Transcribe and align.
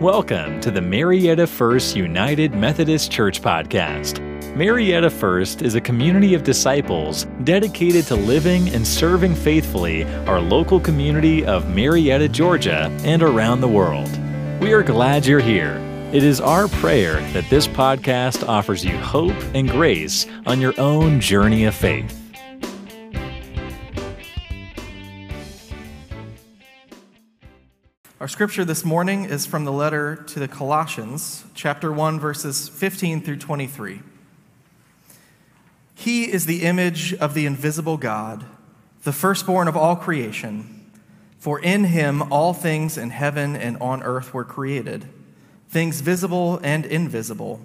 Welcome 0.00 0.60
to 0.60 0.70
the 0.70 0.80
Marietta 0.80 1.44
First 1.44 1.96
United 1.96 2.54
Methodist 2.54 3.10
Church 3.10 3.42
Podcast. 3.42 4.20
Marietta 4.54 5.10
First 5.10 5.60
is 5.60 5.74
a 5.74 5.80
community 5.80 6.34
of 6.34 6.44
disciples 6.44 7.24
dedicated 7.42 8.04
to 8.06 8.14
living 8.14 8.68
and 8.68 8.86
serving 8.86 9.34
faithfully 9.34 10.04
our 10.28 10.40
local 10.40 10.78
community 10.78 11.44
of 11.44 11.68
Marietta, 11.74 12.28
Georgia, 12.28 12.96
and 13.02 13.24
around 13.24 13.60
the 13.60 13.66
world. 13.66 14.08
We 14.60 14.72
are 14.72 14.84
glad 14.84 15.26
you're 15.26 15.40
here. 15.40 15.78
It 16.12 16.22
is 16.22 16.40
our 16.40 16.68
prayer 16.68 17.14
that 17.32 17.50
this 17.50 17.66
podcast 17.66 18.46
offers 18.46 18.84
you 18.84 18.96
hope 18.98 19.34
and 19.52 19.68
grace 19.68 20.26
on 20.46 20.60
your 20.60 20.74
own 20.78 21.18
journey 21.18 21.64
of 21.64 21.74
faith. 21.74 22.17
Our 28.20 28.26
scripture 28.26 28.64
this 28.64 28.84
morning 28.84 29.26
is 29.26 29.46
from 29.46 29.64
the 29.64 29.70
letter 29.70 30.16
to 30.16 30.40
the 30.40 30.48
Colossians, 30.48 31.44
chapter 31.54 31.92
1, 31.92 32.18
verses 32.18 32.68
15 32.68 33.20
through 33.20 33.36
23. 33.36 34.00
He 35.94 36.24
is 36.24 36.44
the 36.44 36.62
image 36.62 37.14
of 37.14 37.34
the 37.34 37.46
invisible 37.46 37.96
God, 37.96 38.44
the 39.04 39.12
firstborn 39.12 39.68
of 39.68 39.76
all 39.76 39.94
creation. 39.94 40.90
For 41.38 41.60
in 41.60 41.84
him 41.84 42.32
all 42.32 42.52
things 42.54 42.98
in 42.98 43.10
heaven 43.10 43.54
and 43.54 43.76
on 43.76 44.02
earth 44.02 44.34
were 44.34 44.44
created, 44.44 45.06
things 45.68 46.00
visible 46.00 46.58
and 46.64 46.84
invisible, 46.84 47.60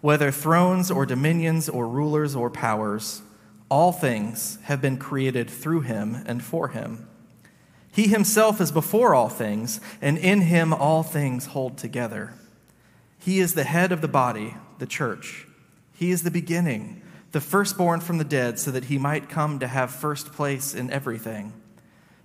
whether 0.00 0.32
thrones 0.32 0.90
or 0.90 1.06
dominions 1.06 1.68
or 1.68 1.86
rulers 1.86 2.34
or 2.34 2.50
powers, 2.50 3.22
all 3.68 3.92
things 3.92 4.58
have 4.64 4.82
been 4.82 4.96
created 4.96 5.48
through 5.48 5.82
him 5.82 6.24
and 6.26 6.42
for 6.42 6.70
him. 6.70 7.06
He 7.96 8.08
himself 8.08 8.60
is 8.60 8.70
before 8.70 9.14
all 9.14 9.30
things, 9.30 9.80
and 10.02 10.18
in 10.18 10.42
him 10.42 10.74
all 10.74 11.02
things 11.02 11.46
hold 11.46 11.78
together. 11.78 12.34
He 13.18 13.40
is 13.40 13.54
the 13.54 13.64
head 13.64 13.90
of 13.90 14.02
the 14.02 14.06
body, 14.06 14.54
the 14.76 14.84
church. 14.84 15.46
He 15.94 16.10
is 16.10 16.22
the 16.22 16.30
beginning, 16.30 17.00
the 17.32 17.40
firstborn 17.40 18.00
from 18.00 18.18
the 18.18 18.24
dead, 18.24 18.58
so 18.58 18.70
that 18.70 18.84
he 18.84 18.98
might 18.98 19.30
come 19.30 19.58
to 19.60 19.66
have 19.66 19.90
first 19.90 20.32
place 20.32 20.74
in 20.74 20.90
everything. 20.90 21.54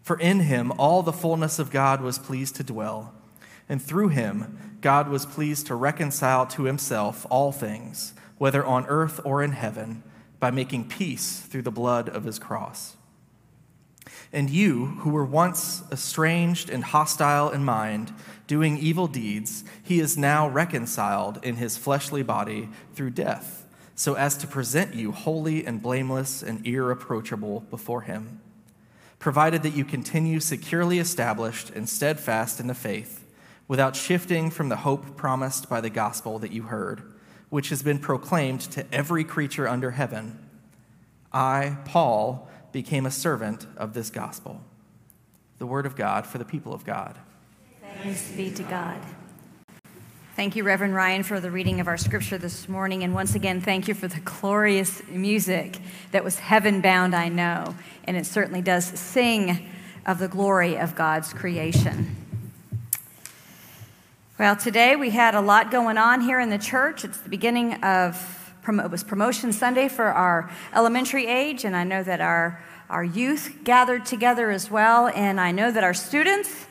For 0.03 0.19
in 0.19 0.41
him 0.41 0.73
all 0.77 1.03
the 1.03 1.13
fullness 1.13 1.57
of 1.57 1.71
God 1.71 2.01
was 2.01 2.19
pleased 2.19 2.57
to 2.57 2.65
dwell, 2.65 3.13
and 3.69 3.81
through 3.81 4.09
him 4.09 4.77
God 4.81 5.07
was 5.07 5.25
pleased 5.25 5.67
to 5.67 5.75
reconcile 5.75 6.45
to 6.47 6.63
himself 6.63 7.25
all 7.29 7.53
things, 7.53 8.13
whether 8.37 8.65
on 8.65 8.85
earth 8.87 9.21
or 9.23 9.41
in 9.41 9.53
heaven, 9.53 10.03
by 10.37 10.51
making 10.51 10.89
peace 10.89 11.39
through 11.39 11.61
the 11.61 11.71
blood 11.71 12.09
of 12.09 12.25
his 12.25 12.39
cross. 12.39 12.97
And 14.33 14.49
you, 14.49 14.85
who 14.99 15.09
were 15.09 15.25
once 15.25 15.83
estranged 15.91 16.69
and 16.69 16.83
hostile 16.83 17.49
in 17.49 17.65
mind, 17.65 18.13
doing 18.47 18.77
evil 18.77 19.07
deeds, 19.07 19.63
he 19.83 19.99
is 19.99 20.17
now 20.17 20.47
reconciled 20.47 21.43
in 21.43 21.57
his 21.57 21.77
fleshly 21.77 22.23
body 22.23 22.69
through 22.93 23.09
death, 23.11 23.65
so 23.93 24.13
as 24.13 24.37
to 24.37 24.47
present 24.47 24.95
you 24.95 25.11
holy 25.11 25.65
and 25.65 25.81
blameless 25.81 26.41
and 26.41 26.65
irreproachable 26.65 27.61
before 27.69 28.01
him. 28.01 28.39
Provided 29.19 29.63
that 29.63 29.75
you 29.75 29.83
continue 29.83 30.39
securely 30.39 30.97
established 30.97 31.69
and 31.69 31.87
steadfast 31.87 32.59
in 32.59 32.67
the 32.67 32.73
faith, 32.73 33.25
without 33.67 33.95
shifting 33.95 34.49
from 34.49 34.69
the 34.69 34.77
hope 34.77 35.17
promised 35.17 35.69
by 35.69 35.81
the 35.81 35.89
gospel 35.89 36.39
that 36.39 36.51
you 36.51 36.63
heard, 36.63 37.03
which 37.49 37.69
has 37.69 37.83
been 37.83 37.99
proclaimed 37.99 38.61
to 38.61 38.85
every 38.93 39.23
creature 39.23 39.67
under 39.67 39.91
heaven. 39.91 40.39
I, 41.33 41.77
Paul, 41.85 42.49
became 42.71 43.05
a 43.05 43.11
servant 43.11 43.67
of 43.77 43.93
this 43.93 44.09
gospel. 44.09 44.61
The 45.57 45.65
word 45.65 45.85
of 45.85 45.95
God 45.95 46.25
for 46.25 46.37
the 46.37 46.45
people 46.45 46.73
of 46.73 46.85
God. 46.85 47.17
Thanks 48.01 48.31
be 48.31 48.51
to 48.51 48.63
God. 48.63 48.99
Thank 50.35 50.55
you, 50.55 50.63
Reverend 50.63 50.95
Ryan, 50.95 51.23
for 51.23 51.39
the 51.39 51.51
reading 51.51 51.81
of 51.81 51.87
our 51.87 51.97
scripture 51.97 52.37
this 52.37 52.69
morning. 52.69 53.03
And 53.03 53.13
once 53.13 53.35
again, 53.35 53.61
thank 53.61 53.87
you 53.87 53.93
for 53.93 54.07
the 54.07 54.21
glorious 54.21 55.01
music 55.09 55.77
that 56.11 56.23
was 56.23 56.39
heaven 56.39 56.81
bound, 56.81 57.13
I 57.13 57.27
know. 57.27 57.75
And 58.05 58.15
it 58.15 58.25
certainly 58.25 58.61
does 58.61 58.85
sing 58.85 59.69
of 60.05 60.19
the 60.19 60.29
glory 60.29 60.77
of 60.77 60.95
God's 60.95 61.33
creation. 61.33 62.15
Well, 64.39 64.55
today 64.55 64.95
we 64.95 65.11
had 65.11 65.35
a 65.35 65.41
lot 65.41 65.69
going 65.69 65.99
on 65.99 66.21
here 66.21 66.39
in 66.39 66.49
the 66.49 66.57
church. 66.57 67.03
It's 67.03 67.19
the 67.19 67.29
beginning 67.29 67.83
of 67.83 68.40
it 68.67 68.91
was 68.91 69.03
promotion 69.03 69.51
Sunday 69.51 69.89
for 69.89 70.05
our 70.05 70.49
elementary 70.73 71.25
age, 71.25 71.65
and 71.65 71.75
I 71.75 71.83
know 71.83 72.03
that 72.03 72.21
our, 72.21 72.63
our 72.89 73.03
youth 73.03 73.57
gathered 73.63 74.05
together 74.05 74.51
as 74.51 74.69
well, 74.69 75.07
and 75.07 75.41
I 75.41 75.51
know 75.51 75.71
that 75.71 75.83
our 75.83 75.95
students 75.95 76.67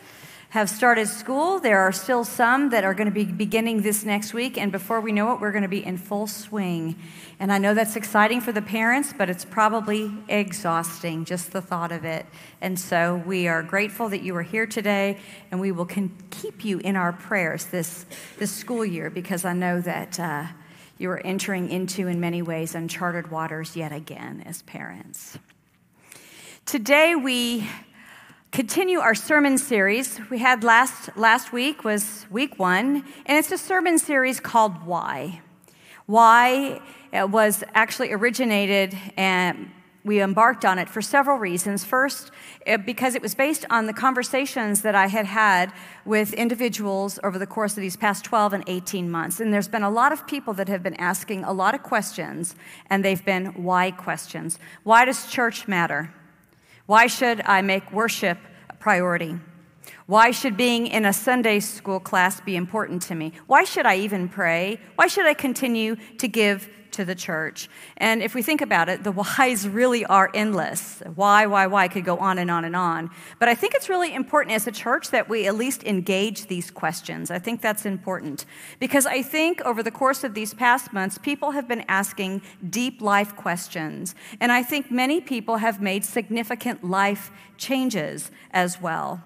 have 0.51 0.71
started 0.71 1.06
school. 1.06 1.61
There 1.61 1.78
are 1.78 1.93
still 1.93 2.25
some 2.25 2.71
that 2.71 2.84
are 2.84 2.95
going 2.95 3.06
to 3.06 3.15
be 3.15 3.25
beginning 3.25 3.83
this 3.83 4.05
next 4.05 4.33
week, 4.33 4.56
and 4.56 4.73
before 4.73 5.01
we 5.01 5.12
know 5.12 5.33
it, 5.33 5.41
we're 5.41 5.51
going 5.53 5.62
to 5.62 5.69
be 5.69 5.84
in 5.84 5.99
full 5.99 6.27
swing. 6.27 6.97
And 7.39 7.53
I 7.53 7.59
know 7.59 7.75
that's 7.75 7.97
exciting 7.97 8.41
for 8.41 8.53
the 8.53 8.62
parents, 8.62 9.12
but 9.17 9.28
it's 9.28 9.45
probably 9.45 10.12
exhausting, 10.28 11.25
just 11.25 11.53
the 11.53 11.61
thought 11.61 11.93
of 11.93 12.05
it. 12.05 12.25
And 12.61 12.78
so 12.78 13.22
we 13.27 13.47
are 13.47 13.62
grateful 13.62 14.09
that 14.09 14.22
you 14.22 14.34
are 14.37 14.43
here 14.43 14.67
today, 14.67 15.19
and 15.51 15.61
we 15.61 15.72
will 15.72 15.87
keep 15.87 16.65
you 16.65 16.78
in 16.78 16.97
our 16.97 17.12
prayers 17.12 17.67
this, 17.67 18.07
this 18.39 18.51
school 18.51 18.84
year 18.84 19.11
because 19.11 19.45
I 19.45 19.55
know 19.55 19.81
that. 19.81 20.19
Uh, 20.19 20.47
you 21.00 21.11
are 21.11 21.21
entering 21.25 21.71
into, 21.71 22.09
in 22.09 22.21
many 22.21 22.43
ways, 22.43 22.75
uncharted 22.75 23.31
waters 23.31 23.75
yet 23.75 23.91
again 23.91 24.43
as 24.44 24.61
parents. 24.62 25.38
Today, 26.66 27.15
we 27.15 27.66
continue 28.53 28.99
our 28.99 29.15
sermon 29.15 29.56
series. 29.56 30.21
We 30.28 30.41
had 30.41 30.62
last, 30.62 31.16
last 31.16 31.55
week 31.55 31.84
was 31.84 32.27
week 32.31 32.59
one, 32.59 33.03
and 33.25 33.39
it's 33.39 33.50
a 33.50 33.56
sermon 33.56 33.99
series 33.99 34.41
called 34.41 34.84
Why. 34.84 35.41
Why 36.05 36.83
uh, 37.15 37.27
was 37.27 37.65
actually 37.72 38.12
originated 38.12 38.94
and 39.16 39.71
we 40.05 40.22
embarked 40.22 40.65
on 40.65 40.78
it 40.78 40.88
for 40.88 41.03
several 41.03 41.37
reasons. 41.37 41.84
First, 41.84 42.31
eh, 42.66 42.77
because 42.77 43.15
it 43.15 43.22
was 43.22 43.34
based 43.34 43.66
on 43.69 43.87
the 43.87 43.93
conversations 43.93 44.83
that 44.83 44.94
I 44.94 45.09
had 45.09 45.27
had 45.27 45.72
with 46.05 46.33
individuals 46.33 47.19
over 47.22 47.38
the 47.38 47.47
course 47.47 47.77
of 47.77 47.83
these 47.83 47.97
past 47.97 48.25
12 48.25 48.55
and 48.55 48.65
18 48.66 49.10
months. 49.10 49.41
And 49.41 49.53
there's 49.53 49.69
been 49.69 49.83
a 49.83 49.91
lot 49.91 50.12
of 50.12 50.27
people 50.27 50.55
that 50.55 50.69
have 50.69 50.83
been 50.83 50.94
asking 50.94 51.44
a 51.44 51.53
lot 51.53 51.75
of 51.75 51.83
questions, 51.83 52.55
and 52.89 53.05
they've 53.05 53.25
been 53.25 53.47
why 53.62 53.91
questions. 53.91 54.59
Why 54.84 55.05
does 55.05 55.27
church 55.27 55.69
matter? 55.69 56.12
Why 56.87 57.06
should 57.06 57.43
I 57.43 57.60
make 57.60 57.93
worship 57.93 58.39
a 58.69 58.75
priority? 58.75 59.39
Why 60.06 60.31
should 60.33 60.56
being 60.56 60.87
in 60.87 61.05
a 61.05 61.12
Sunday 61.12 61.60
school 61.60 62.00
class 62.00 62.41
be 62.41 62.56
important 62.56 63.03
to 63.03 63.15
me? 63.15 63.33
Why 63.47 63.65
should 63.65 63.87
I 63.87 63.99
even 63.99 64.28
pray? 64.28 64.81
Why 64.97 65.06
should 65.06 65.27
I 65.27 65.34
continue 65.34 65.97
to 66.19 66.27
give 66.27 66.69
to 66.93 67.05
the 67.05 67.15
church. 67.15 67.69
And 67.97 68.23
if 68.23 68.34
we 68.34 68.43
think 68.43 68.61
about 68.61 68.89
it, 68.89 69.05
the 69.05 69.12
whys 69.12 69.69
really 69.69 70.05
are 70.06 70.31
endless. 70.34 71.03
Why, 71.15 71.47
why, 71.47 71.67
why 71.67 71.89
could 71.89 72.05
go 72.05 72.19
on 72.19 72.39
and 72.39 72.51
on 72.51 72.65
and 72.65 72.77
on. 72.77 73.11
But 73.39 73.49
I 73.49 73.55
think 73.55 73.75
it's 73.75 73.89
really 73.89 74.15
important 74.15 74.55
as 74.55 74.67
a 74.67 74.73
church 74.73 75.11
that 75.11 75.28
we 75.28 75.47
at 75.47 75.55
least 75.55 75.84
engage 75.84 76.47
these 76.47 76.71
questions. 76.71 77.31
I 77.31 77.39
think 77.39 77.61
that's 77.61 77.87
important 77.87 78.45
because 78.78 79.06
I 79.06 79.23
think 79.23 79.61
over 79.62 79.83
the 79.83 79.91
course 79.91 80.25
of 80.25 80.34
these 80.34 80.55
past 80.55 80.93
months, 80.93 81.19
people 81.19 81.53
have 81.53 81.69
been 81.69 81.84
asking 81.89 82.43
deep 82.69 83.01
life 83.01 83.37
questions. 83.37 84.15
And 84.41 84.51
I 84.51 84.62
think 84.62 84.91
many 84.91 85.21
people 85.21 85.59
have 85.59 85.81
made 85.81 86.05
significant 86.05 86.84
life 86.84 87.31
changes 87.57 88.31
as 88.53 88.81
well. 88.81 89.22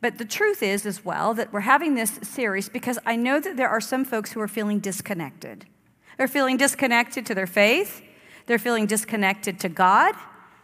But 0.00 0.18
the 0.18 0.24
truth 0.24 0.62
is, 0.62 0.84
as 0.84 1.04
well, 1.04 1.34
that 1.34 1.52
we're 1.52 1.60
having 1.60 1.94
this 1.94 2.18
series 2.22 2.68
because 2.68 2.98
I 3.06 3.16
know 3.16 3.40
that 3.40 3.56
there 3.56 3.68
are 3.68 3.80
some 3.80 4.04
folks 4.04 4.32
who 4.32 4.40
are 4.40 4.48
feeling 4.48 4.78
disconnected. 4.78 5.66
They're 6.16 6.28
feeling 6.28 6.56
disconnected 6.56 7.26
to 7.26 7.34
their 7.34 7.46
faith. 7.46 8.02
They're 8.46 8.58
feeling 8.58 8.86
disconnected 8.86 9.60
to 9.60 9.68
God. 9.68 10.14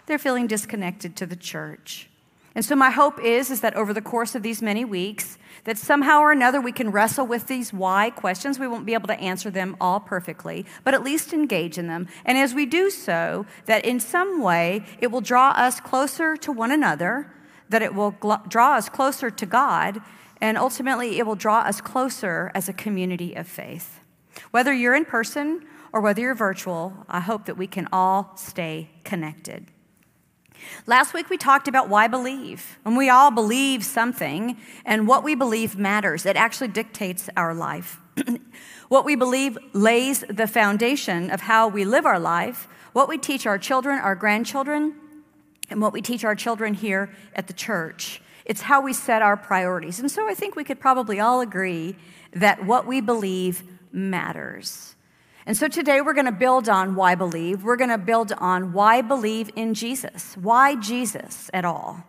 They're 0.07 0.19
feeling 0.19 0.47
disconnected 0.47 1.17
to 1.17 1.27
the 1.27 1.37
church. 1.37 2.09
And 2.55 2.65
so 2.65 2.77
my 2.77 2.91
hope 2.91 3.19
is, 3.23 3.51
is 3.51 3.63
that 3.63 3.75
over 3.75 3.95
the 3.95 4.03
course 4.03 4.35
of 4.35 4.43
these 4.43 4.61
many 4.61 4.85
weeks, 4.85 5.39
that 5.65 5.79
somehow 5.79 6.21
or 6.21 6.33
another 6.33 6.61
we 6.61 6.73
can 6.73 6.91
wrestle 6.91 7.27
with 7.27 7.47
these 7.47 7.73
why 7.73 8.11
questions. 8.11 8.59
We 8.59 8.69
won't 8.69 8.85
be 8.85 8.95
able 8.95 9.07
to 9.07 9.19
answer 9.19 9.51
them 9.51 9.77
all 9.81 10.01
perfectly, 10.01 10.67
but 10.85 10.93
at 10.93 11.03
least 11.03 11.33
engage 11.33 11.79
in 11.79 11.87
them. 11.87 12.09
And 12.25 12.37
as 12.37 12.53
we 12.53 12.67
do 12.67 12.91
so, 12.91 13.47
that 13.67 13.85
in 13.85 14.01
some 14.01 14.43
way 14.43 14.85
it 15.01 15.11
will 15.11 15.21
draw 15.21 15.51
us 15.51 15.81
closer 15.81 16.37
to 16.39 16.53
one 16.53 16.73
another, 16.73 17.33
that 17.71 17.81
it 17.81 17.95
will 17.95 18.13
gl- 18.13 18.47
draw 18.49 18.75
us 18.75 18.89
closer 18.89 19.31
to 19.31 19.47
God, 19.47 20.03
and 20.41 20.59
ultimately 20.59 21.19
it 21.19 21.27
will 21.27 21.37
draw 21.37 21.61
us 21.61 21.81
closer 21.81 22.51
as 22.55 22.69
a 22.69 22.73
community 22.75 23.35
of 23.35 23.47
faith. 23.47 24.02
Whether 24.51 24.73
you're 24.73 24.95
in 24.95 25.05
person 25.05 25.67
or 25.93 26.01
whether 26.01 26.21
you're 26.21 26.35
virtual, 26.35 27.05
I 27.09 27.21
hope 27.21 27.45
that 27.47 27.57
we 27.57 27.67
can 27.67 27.89
all 27.93 28.33
stay 28.37 28.91
connected. 29.05 29.67
Last 30.87 31.13
week 31.13 31.29
we 31.29 31.37
talked 31.37 31.69
about 31.69 31.89
why 31.89 32.09
believe. 32.09 32.79
And 32.85 32.97
we 32.97 33.09
all 33.09 33.31
believe 33.31 33.85
something, 33.85 34.57
and 34.85 35.07
what 35.07 35.25
we 35.25 35.35
believe 35.35 35.77
matters. 35.77 36.27
It 36.27 36.37
actually 36.37 36.69
dictates 36.69 37.29
our 37.37 37.55
life. 37.55 38.01
what 38.89 39.05
we 39.05 39.17
believe 39.17 39.59
lays 39.73 40.25
the 40.29 40.47
foundation 40.47 41.31
of 41.31 41.43
how 41.43 41.69
we 41.69 41.85
live 41.85 42.07
our 42.07 42.21
life, 42.21 42.69
what 42.93 43.09
we 43.09 43.19
teach 43.19 43.47
our 43.47 43.59
children, 43.59 43.99
our 43.99 44.15
grandchildren, 44.15 44.95
and 45.71 45.81
what 45.81 45.93
we 45.93 46.03
teach 46.03 46.25
our 46.25 46.35
children 46.35 46.75
here 46.75 47.11
at 47.35 47.47
the 47.47 47.53
church. 47.53 48.21
It's 48.45 48.63
how 48.63 48.81
we 48.81 48.93
set 48.93 49.23
our 49.23 49.37
priorities. 49.37 49.99
And 49.99 50.11
so 50.11 50.29
I 50.29 50.35
think 50.35 50.57
we 50.57 50.65
could 50.65 50.81
probably 50.81 51.21
all 51.21 51.41
agree 51.41 51.97
that 52.33 52.65
what 52.65 52.87
we 52.87 53.01
believe 53.01 53.63
matters. 53.93 54.97
And 55.45 55.57
so 55.57 55.69
today 55.69 56.01
we're 56.01 56.15
going 56.15 56.27
to 56.27 56.33
build 56.33 56.69
on 56.69 56.95
why 56.95 57.15
believe. 57.15 57.65
We're 57.65 57.77
going 57.77 57.91
to 57.91 57.99
build 57.99 58.33
on 58.33 58.73
why 58.73 59.03
believe 59.03 59.51
in 59.57 59.75
Jesus. 59.75 60.37
Why 60.37 60.77
Jesus 60.77 61.51
at 61.53 61.65
all? 61.65 62.05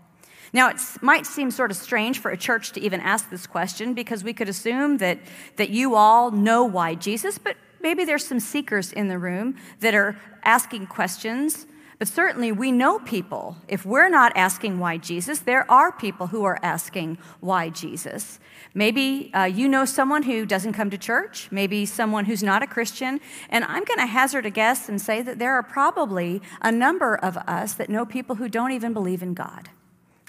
Now, 0.53 0.69
it 0.69 0.77
might 1.01 1.25
seem 1.25 1.49
sort 1.49 1.71
of 1.71 1.77
strange 1.77 2.19
for 2.19 2.29
a 2.29 2.37
church 2.37 2.73
to 2.73 2.81
even 2.81 2.99
ask 2.99 3.31
this 3.31 3.47
question 3.47 3.95
because 3.95 4.23
we 4.23 4.33
could 4.33 4.47
assume 4.47 4.97
that, 4.97 5.17
that 5.55 5.71
you 5.71 5.95
all 5.95 6.29
know 6.29 6.63
why 6.63 6.93
Jesus, 6.93 7.39
but 7.39 7.57
maybe 7.81 8.05
there's 8.05 8.25
some 8.25 8.39
seekers 8.39 8.93
in 8.93 9.07
the 9.07 9.17
room 9.17 9.55
that 9.79 9.95
are 9.95 10.15
asking 10.43 10.85
questions 10.85 11.65
but 12.03 12.09
certainly, 12.09 12.51
we 12.51 12.69
know 12.69 12.99
people. 12.99 13.55
If 13.69 13.85
we're 13.85 14.09
not 14.09 14.33
asking 14.35 14.77
why 14.77 14.97
Jesus, 14.97 15.39
there 15.39 15.65
are 15.71 15.89
people 15.89 16.27
who 16.27 16.43
are 16.43 16.59
asking 16.61 17.17
why 17.39 17.69
Jesus. 17.69 18.41
Maybe 18.73 19.31
uh, 19.33 19.45
you 19.45 19.69
know 19.69 19.85
someone 19.85 20.23
who 20.23 20.45
doesn't 20.45 20.73
come 20.73 20.89
to 20.89 20.97
church, 20.97 21.47
maybe 21.49 21.85
someone 21.85 22.25
who's 22.25 22.43
not 22.43 22.61
a 22.61 22.67
Christian, 22.67 23.21
and 23.49 23.63
I'm 23.63 23.85
going 23.85 23.99
to 23.99 24.05
hazard 24.05 24.45
a 24.45 24.49
guess 24.49 24.89
and 24.89 24.99
say 24.99 25.21
that 25.21 25.39
there 25.39 25.53
are 25.53 25.63
probably 25.63 26.41
a 26.61 26.73
number 26.73 27.15
of 27.15 27.37
us 27.37 27.71
that 27.75 27.87
know 27.87 28.05
people 28.05 28.35
who 28.35 28.49
don't 28.49 28.73
even 28.73 28.91
believe 28.91 29.23
in 29.23 29.33
God. 29.33 29.69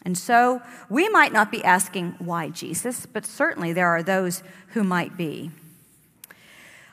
And 0.04 0.16
so 0.16 0.62
we 0.88 1.08
might 1.08 1.32
not 1.32 1.50
be 1.50 1.64
asking 1.64 2.14
why 2.20 2.50
Jesus, 2.50 3.04
but 3.04 3.26
certainly 3.26 3.72
there 3.72 3.88
are 3.88 4.04
those 4.04 4.44
who 4.74 4.84
might 4.84 5.16
be. 5.16 5.50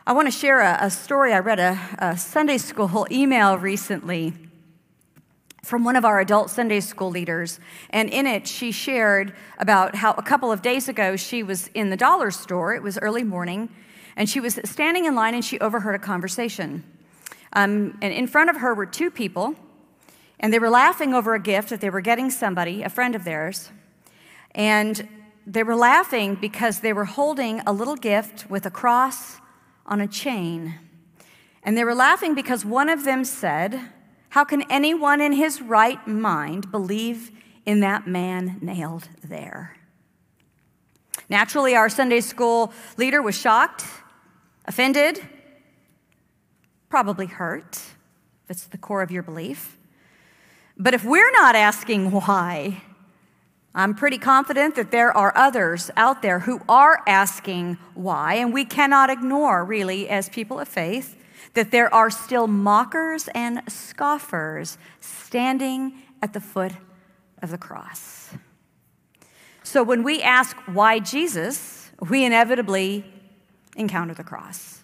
I 0.07 0.13
want 0.13 0.27
to 0.27 0.31
share 0.31 0.61
a, 0.61 0.79
a 0.81 0.89
story. 0.89 1.33
I 1.33 1.37
read 1.37 1.59
a, 1.59 1.79
a 1.99 2.17
Sunday 2.17 2.57
school 2.57 3.05
email 3.11 3.59
recently 3.59 4.33
from 5.63 5.83
one 5.83 5.95
of 5.95 6.03
our 6.03 6.19
adult 6.19 6.49
Sunday 6.49 6.79
school 6.79 7.09
leaders. 7.09 7.59
And 7.91 8.09
in 8.09 8.25
it, 8.25 8.47
she 8.47 8.71
shared 8.71 9.33
about 9.59 9.95
how 9.95 10.13
a 10.13 10.23
couple 10.23 10.51
of 10.51 10.61
days 10.61 10.89
ago 10.89 11.15
she 11.15 11.43
was 11.43 11.67
in 11.73 11.89
the 11.89 11.97
dollar 11.97 12.31
store. 12.31 12.73
It 12.73 12.81
was 12.81 12.97
early 12.99 13.23
morning, 13.23 13.69
and 14.15 14.29
she 14.29 14.39
was 14.39 14.59
standing 14.65 15.05
in 15.05 15.15
line 15.15 15.35
and 15.35 15.45
she 15.45 15.59
overheard 15.59 15.95
a 15.95 15.99
conversation. 15.99 16.83
Um, 17.53 17.97
and 18.01 18.13
in 18.13 18.27
front 18.27 18.49
of 18.49 18.57
her 18.57 18.73
were 18.73 18.85
two 18.85 19.11
people, 19.11 19.55
and 20.39 20.51
they 20.51 20.59
were 20.59 20.69
laughing 20.69 21.13
over 21.13 21.35
a 21.35 21.39
gift 21.39 21.69
that 21.69 21.81
they 21.81 21.89
were 21.89 22.01
getting 22.01 22.31
somebody, 22.31 22.81
a 22.81 22.89
friend 22.89 23.15
of 23.15 23.23
theirs. 23.23 23.69
And 24.55 25.07
they 25.45 25.63
were 25.63 25.75
laughing 25.75 26.35
because 26.35 26.79
they 26.79 26.93
were 26.93 27.05
holding 27.05 27.61
a 27.61 27.73
little 27.73 27.95
gift 27.95 28.49
with 28.49 28.65
a 28.65 28.71
cross 28.71 29.37
on 29.85 30.01
a 30.01 30.07
chain. 30.07 30.79
And 31.63 31.77
they 31.77 31.83
were 31.83 31.93
laughing 31.93 32.33
because 32.33 32.65
one 32.65 32.89
of 32.89 33.03
them 33.03 33.23
said, 33.23 33.79
how 34.31 34.45
can 34.45 34.61
anyone 34.71 35.19
in 35.19 35.33
his 35.33 35.61
right 35.61 36.07
mind 36.07 36.71
believe 36.71 37.31
in 37.65 37.81
that 37.81 38.07
man 38.07 38.57
nailed 38.61 39.09
there? 39.21 39.75
Naturally, 41.27 41.75
our 41.75 41.89
Sunday 41.89 42.21
school 42.21 42.71
leader 42.95 43.21
was 43.21 43.35
shocked, 43.37 43.83
offended, 44.65 45.21
probably 46.87 47.25
hurt, 47.25 47.75
if 48.45 48.51
it's 48.51 48.63
the 48.67 48.77
core 48.77 49.01
of 49.01 49.11
your 49.11 49.21
belief. 49.21 49.77
But 50.77 50.93
if 50.93 51.03
we're 51.03 51.31
not 51.31 51.55
asking 51.55 52.11
why, 52.11 52.83
I'm 53.75 53.93
pretty 53.93 54.17
confident 54.17 54.75
that 54.75 54.91
there 54.91 55.11
are 55.15 55.33
others 55.35 55.91
out 55.97 56.21
there 56.21 56.39
who 56.39 56.61
are 56.69 57.03
asking 57.05 57.77
why, 57.95 58.35
and 58.35 58.53
we 58.53 58.63
cannot 58.63 59.09
ignore, 59.09 59.65
really, 59.65 60.07
as 60.07 60.29
people 60.29 60.57
of 60.57 60.69
faith, 60.69 61.20
that 61.53 61.71
there 61.71 61.93
are 61.93 62.09
still 62.09 62.47
mockers 62.47 63.27
and 63.35 63.61
scoffers 63.67 64.77
standing 64.99 65.93
at 66.21 66.33
the 66.33 66.39
foot 66.39 66.73
of 67.41 67.51
the 67.51 67.57
cross. 67.57 68.29
So 69.63 69.83
when 69.83 70.03
we 70.03 70.21
ask 70.21 70.55
why 70.65 70.99
Jesus, 70.99 71.91
we 72.09 72.25
inevitably 72.25 73.05
encounter 73.75 74.13
the 74.13 74.23
cross. 74.23 74.83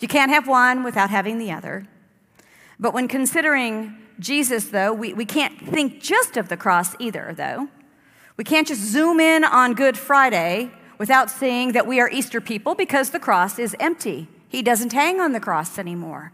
You 0.00 0.08
can't 0.08 0.30
have 0.30 0.46
one 0.46 0.82
without 0.82 1.10
having 1.10 1.38
the 1.38 1.52
other. 1.52 1.86
But 2.78 2.94
when 2.94 3.08
considering 3.08 3.96
Jesus, 4.18 4.66
though, 4.66 4.92
we, 4.92 5.12
we 5.12 5.24
can't 5.24 5.58
think 5.58 6.00
just 6.00 6.36
of 6.36 6.48
the 6.48 6.56
cross 6.56 6.94
either, 6.98 7.34
though. 7.36 7.68
We 8.36 8.44
can't 8.44 8.66
just 8.66 8.80
zoom 8.80 9.20
in 9.20 9.44
on 9.44 9.74
Good 9.74 9.98
Friday 9.98 10.70
without 10.98 11.30
seeing 11.30 11.72
that 11.72 11.86
we 11.86 12.00
are 12.00 12.08
Easter 12.10 12.40
people 12.40 12.74
because 12.74 13.10
the 13.10 13.18
cross 13.18 13.58
is 13.58 13.76
empty. 13.80 14.28
He 14.50 14.62
doesn't 14.62 14.92
hang 14.92 15.20
on 15.20 15.32
the 15.32 15.38
cross 15.38 15.78
anymore. 15.78 16.32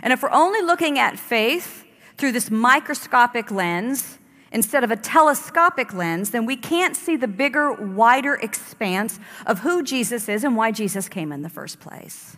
And 0.00 0.12
if 0.12 0.22
we're 0.22 0.30
only 0.30 0.62
looking 0.62 0.96
at 0.96 1.18
faith 1.18 1.84
through 2.16 2.32
this 2.32 2.52
microscopic 2.52 3.50
lens 3.50 4.18
instead 4.52 4.84
of 4.84 4.92
a 4.92 4.96
telescopic 4.96 5.92
lens, 5.92 6.30
then 6.30 6.46
we 6.46 6.56
can't 6.56 6.94
see 6.94 7.16
the 7.16 7.26
bigger, 7.26 7.72
wider 7.72 8.36
expanse 8.36 9.18
of 9.44 9.58
who 9.58 9.82
Jesus 9.82 10.28
is 10.28 10.44
and 10.44 10.56
why 10.56 10.70
Jesus 10.70 11.08
came 11.08 11.32
in 11.32 11.42
the 11.42 11.48
first 11.48 11.80
place. 11.80 12.36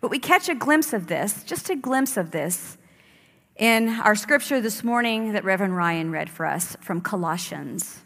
But 0.00 0.10
we 0.10 0.18
catch 0.18 0.48
a 0.48 0.54
glimpse 0.54 0.94
of 0.94 1.06
this, 1.06 1.44
just 1.44 1.68
a 1.68 1.76
glimpse 1.76 2.16
of 2.16 2.30
this, 2.30 2.78
in 3.56 3.90
our 4.00 4.14
scripture 4.14 4.58
this 4.58 4.82
morning 4.82 5.34
that 5.34 5.44
Reverend 5.44 5.76
Ryan 5.76 6.10
read 6.10 6.30
for 6.30 6.46
us 6.46 6.78
from 6.80 7.02
Colossians. 7.02 8.00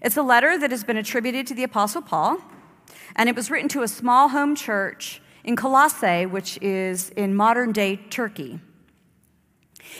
It's 0.00 0.16
a 0.16 0.22
letter 0.22 0.58
that 0.58 0.70
has 0.70 0.84
been 0.84 0.96
attributed 0.96 1.46
to 1.48 1.54
the 1.54 1.64
Apostle 1.64 2.00
Paul 2.00 2.38
and 3.16 3.28
it 3.28 3.36
was 3.36 3.50
written 3.50 3.68
to 3.70 3.82
a 3.82 3.88
small 3.88 4.28
home 4.28 4.54
church 4.54 5.20
in 5.44 5.56
Colossae, 5.56 6.26
which 6.26 6.58
is 6.62 7.10
in 7.10 7.34
modern 7.34 7.72
day 7.72 7.96
Turkey. 7.96 8.60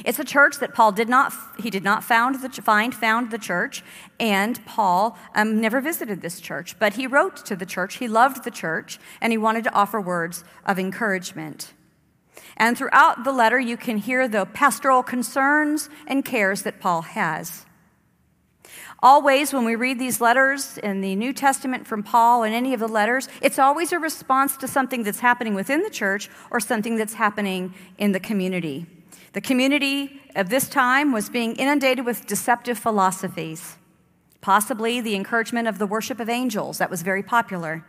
It's 0.04 0.18
a 0.18 0.24
church 0.24 0.58
that 0.58 0.74
Paul 0.74 0.92
did 0.92 1.08
not, 1.08 1.32
he 1.60 1.70
did 1.70 1.84
not 1.84 2.02
found 2.02 2.42
the, 2.42 2.48
find, 2.48 2.94
found 2.94 3.30
the 3.30 3.38
church, 3.38 3.84
and 4.18 4.64
Paul 4.64 5.16
um, 5.34 5.60
never 5.60 5.80
visited 5.80 6.20
this 6.20 6.40
church, 6.40 6.78
but 6.78 6.94
he 6.94 7.06
wrote 7.06 7.36
to 7.46 7.54
the 7.54 7.66
church. 7.66 7.96
He 7.98 8.08
loved 8.08 8.44
the 8.44 8.50
church, 8.50 8.98
and 9.20 9.32
he 9.32 9.38
wanted 9.38 9.64
to 9.64 9.74
offer 9.74 10.00
words 10.00 10.42
of 10.64 10.78
encouragement. 10.78 11.74
And 12.56 12.76
throughout 12.76 13.24
the 13.24 13.32
letter, 13.32 13.60
you 13.60 13.76
can 13.76 13.98
hear 13.98 14.26
the 14.26 14.46
pastoral 14.46 15.02
concerns 15.02 15.90
and 16.06 16.24
cares 16.24 16.62
that 16.62 16.80
Paul 16.80 17.02
has. 17.02 17.66
Always, 19.04 19.52
when 19.52 19.66
we 19.66 19.76
read 19.76 19.98
these 19.98 20.22
letters 20.22 20.78
in 20.78 21.02
the 21.02 21.14
New 21.14 21.34
Testament 21.34 21.86
from 21.86 22.02
Paul 22.02 22.42
and 22.42 22.54
any 22.54 22.72
of 22.72 22.80
the 22.80 22.88
letters, 22.88 23.28
it's 23.42 23.58
always 23.58 23.92
a 23.92 23.98
response 23.98 24.56
to 24.56 24.66
something 24.66 25.02
that's 25.02 25.20
happening 25.20 25.52
within 25.52 25.82
the 25.82 25.90
church 25.90 26.30
or 26.50 26.58
something 26.58 26.96
that's 26.96 27.12
happening 27.12 27.74
in 27.98 28.12
the 28.12 28.18
community. 28.18 28.86
The 29.34 29.42
community 29.42 30.22
of 30.34 30.48
this 30.48 30.70
time 30.70 31.12
was 31.12 31.28
being 31.28 31.54
inundated 31.56 32.06
with 32.06 32.24
deceptive 32.24 32.78
philosophies, 32.78 33.76
possibly 34.40 35.02
the 35.02 35.16
encouragement 35.16 35.68
of 35.68 35.78
the 35.78 35.86
worship 35.86 36.18
of 36.18 36.30
angels, 36.30 36.78
that 36.78 36.88
was 36.88 37.02
very 37.02 37.22
popular. 37.22 37.84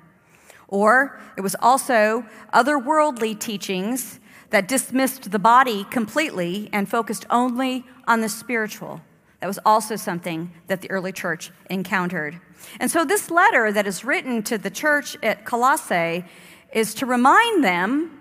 Or 0.68 1.18
it 1.38 1.42
was 1.42 1.56
also 1.62 2.26
otherworldly 2.54 3.40
teachings 3.40 4.20
that 4.50 4.68
dismissed 4.68 5.32
the 5.32 5.40
body 5.40 5.86
completely 5.86 6.70
and 6.74 6.90
focused 6.90 7.26
only 7.30 7.86
on 8.06 8.20
the 8.20 8.28
spiritual. 8.28 9.00
That 9.40 9.48
was 9.48 9.60
also 9.66 9.96
something 9.96 10.52
that 10.68 10.82
the 10.82 10.90
early 10.90 11.12
church 11.12 11.52
encountered. 11.70 12.40
And 12.80 12.90
so, 12.90 13.06
this 13.06 13.30
letter 13.30 13.72
that 13.72 13.86
is 13.86 14.04
written 14.04 14.44
to 14.44 14.58
the 14.58 14.70
church 14.70 15.18
at 15.22 15.46
Colossae 15.46 16.26
is 16.74 16.94
to 16.96 17.06
remind 17.06 17.64
them 17.64 18.12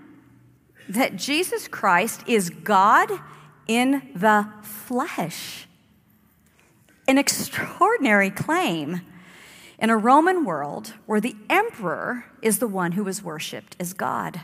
that 0.88 1.16
Jesus 1.16 1.66
Christ 1.68 2.23
is 2.26 2.50
God 2.50 3.11
in 3.66 4.11
the 4.14 4.49
flesh. 4.62 5.66
An 7.09 7.18
extraordinary 7.18 8.30
claim 8.30 9.00
in 9.78 9.90
a 9.90 9.97
Roman 9.97 10.44
world 10.44 10.94
where 11.06 11.21
the 11.21 11.37
emperor 11.50 12.26
is 12.42 12.59
the 12.59 12.68
one 12.68 12.92
who 12.92 13.06
is 13.09 13.23
worshiped 13.23 13.76
as 13.78 13.92
God. 13.92 14.40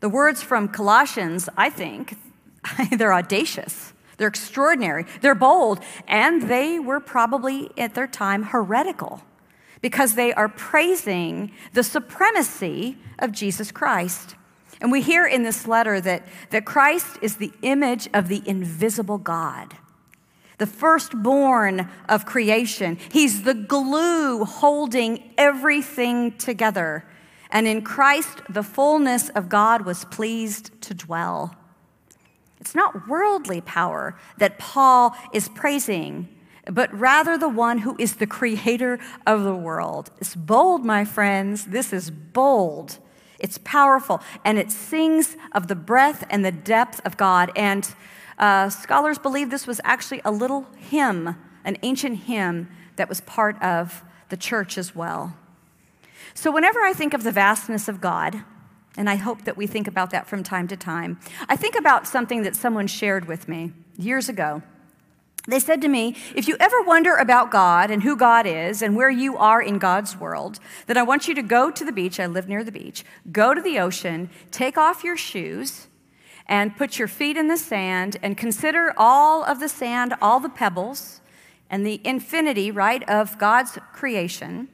The 0.00 0.08
words 0.08 0.42
from 0.42 0.68
Colossians, 0.68 1.48
I 1.56 1.68
think, 1.68 2.16
they're 2.92 3.12
audacious. 3.12 3.92
They're 4.20 4.28
extraordinary, 4.28 5.06
they're 5.22 5.34
bold, 5.34 5.80
and 6.06 6.42
they 6.42 6.78
were 6.78 7.00
probably 7.00 7.70
at 7.78 7.94
their 7.94 8.06
time 8.06 8.42
heretical 8.42 9.22
because 9.80 10.14
they 10.14 10.34
are 10.34 10.46
praising 10.46 11.52
the 11.72 11.82
supremacy 11.82 12.98
of 13.18 13.32
Jesus 13.32 13.72
Christ. 13.72 14.34
And 14.82 14.92
we 14.92 15.00
hear 15.00 15.26
in 15.26 15.42
this 15.42 15.66
letter 15.66 16.02
that, 16.02 16.28
that 16.50 16.66
Christ 16.66 17.16
is 17.22 17.36
the 17.36 17.50
image 17.62 18.10
of 18.12 18.28
the 18.28 18.42
invisible 18.44 19.16
God, 19.16 19.74
the 20.58 20.66
firstborn 20.66 21.88
of 22.06 22.26
creation. 22.26 22.98
He's 23.10 23.44
the 23.44 23.54
glue 23.54 24.44
holding 24.44 25.32
everything 25.38 26.36
together. 26.36 27.06
And 27.50 27.66
in 27.66 27.80
Christ, 27.80 28.42
the 28.50 28.62
fullness 28.62 29.30
of 29.30 29.48
God 29.48 29.86
was 29.86 30.04
pleased 30.04 30.78
to 30.82 30.92
dwell. 30.92 31.56
It's 32.60 32.74
not 32.74 33.08
worldly 33.08 33.60
power 33.60 34.18
that 34.38 34.58
Paul 34.58 35.16
is 35.32 35.48
praising, 35.48 36.28
but 36.66 36.92
rather 36.92 37.38
the 37.38 37.48
one 37.48 37.78
who 37.78 37.96
is 37.98 38.16
the 38.16 38.26
creator 38.26 38.98
of 39.26 39.44
the 39.44 39.54
world. 39.54 40.10
It's 40.20 40.34
bold, 40.34 40.84
my 40.84 41.04
friends. 41.04 41.66
This 41.66 41.92
is 41.92 42.10
bold. 42.10 42.98
It's 43.38 43.58
powerful, 43.58 44.20
and 44.44 44.58
it 44.58 44.70
sings 44.70 45.36
of 45.52 45.68
the 45.68 45.74
breadth 45.74 46.26
and 46.28 46.44
the 46.44 46.52
depth 46.52 47.00
of 47.06 47.16
God. 47.16 47.50
And 47.56 47.94
uh, 48.38 48.68
scholars 48.68 49.18
believe 49.18 49.50
this 49.50 49.66
was 49.66 49.80
actually 49.82 50.20
a 50.24 50.30
little 50.30 50.66
hymn 50.76 51.36
an 51.64 51.76
ancient 51.82 52.20
hymn 52.20 52.68
that 52.96 53.08
was 53.08 53.20
part 53.22 53.60
of 53.62 54.04
the 54.28 54.36
church 54.36 54.78
as 54.78 54.94
well. 54.94 55.36
So, 56.34 56.50
whenever 56.50 56.80
I 56.80 56.92
think 56.92 57.14
of 57.14 57.22
the 57.22 57.32
vastness 57.32 57.88
of 57.88 58.00
God, 58.00 58.44
and 58.96 59.08
I 59.08 59.16
hope 59.16 59.44
that 59.44 59.56
we 59.56 59.66
think 59.66 59.86
about 59.86 60.10
that 60.10 60.26
from 60.26 60.42
time 60.42 60.68
to 60.68 60.76
time, 60.76 61.18
I 61.48 61.56
think 61.56 61.76
about 61.76 62.06
something 62.06 62.42
that 62.42 62.56
someone 62.56 62.86
shared 62.86 63.26
with 63.26 63.48
me 63.48 63.72
years 63.96 64.28
ago. 64.28 64.62
They 65.46 65.60
said 65.60 65.80
to 65.82 65.88
me, 65.88 66.16
If 66.34 66.48
you 66.48 66.56
ever 66.60 66.82
wonder 66.82 67.16
about 67.16 67.50
God 67.50 67.90
and 67.90 68.02
who 68.02 68.16
God 68.16 68.46
is 68.46 68.82
and 68.82 68.94
where 68.94 69.10
you 69.10 69.36
are 69.38 69.62
in 69.62 69.78
God's 69.78 70.16
world, 70.16 70.60
then 70.86 70.96
I 70.96 71.02
want 71.02 71.28
you 71.28 71.34
to 71.34 71.42
go 71.42 71.70
to 71.70 71.84
the 71.84 71.92
beach. 71.92 72.20
I 72.20 72.26
live 72.26 72.48
near 72.48 72.62
the 72.62 72.72
beach. 72.72 73.04
Go 73.32 73.54
to 73.54 73.60
the 73.60 73.78
ocean, 73.78 74.28
take 74.50 74.76
off 74.76 75.02
your 75.02 75.16
shoes, 75.16 75.88
and 76.46 76.76
put 76.76 76.98
your 76.98 77.08
feet 77.08 77.36
in 77.36 77.48
the 77.48 77.56
sand 77.56 78.16
and 78.22 78.36
consider 78.36 78.92
all 78.96 79.44
of 79.44 79.60
the 79.60 79.68
sand, 79.68 80.14
all 80.20 80.40
the 80.40 80.48
pebbles, 80.48 81.20
and 81.70 81.86
the 81.86 82.00
infinity, 82.04 82.70
right, 82.70 83.08
of 83.08 83.38
God's 83.38 83.78
creation. 83.92 84.68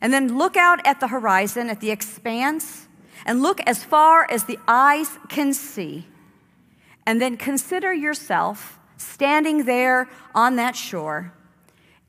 And 0.00 0.12
then 0.12 0.36
look 0.36 0.56
out 0.56 0.84
at 0.84 1.00
the 1.00 1.08
horizon, 1.08 1.70
at 1.70 1.80
the 1.80 1.90
expanse, 1.90 2.83
and 3.24 3.42
look 3.42 3.60
as 3.66 3.82
far 3.82 4.26
as 4.30 4.44
the 4.44 4.58
eyes 4.68 5.18
can 5.28 5.52
see. 5.54 6.06
And 7.06 7.20
then 7.20 7.36
consider 7.36 7.92
yourself 7.92 8.78
standing 8.96 9.64
there 9.64 10.08
on 10.34 10.56
that 10.56 10.76
shore. 10.76 11.32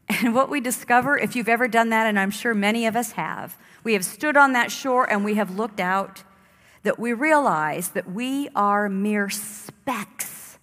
And 0.08 0.36
what 0.36 0.50
we 0.50 0.62
discover, 0.62 1.18
if 1.18 1.36
you've 1.36 1.50
ever 1.50 1.68
done 1.68 1.90
that, 1.90 2.08
and 2.08 2.20
I'm 2.20 2.32
sure 2.32 2.54
many 2.54 2.86
of 2.86 2.96
us 2.96 3.14
have, 3.14 3.58
we 3.84 3.94
have 3.94 4.06
stood 4.06 4.38
on 4.38 4.54
that 4.54 4.72
shore 4.72 5.10
and 5.10 5.26
we 5.26 5.36
have 5.36 5.58
looked 5.58 5.80
out, 5.80 6.24
that 6.84 7.00
we 7.00 7.14
realize 7.14 7.90
that 7.90 8.12
we 8.12 8.50
are 8.56 8.88
mere 8.88 9.30
specks 9.30 10.60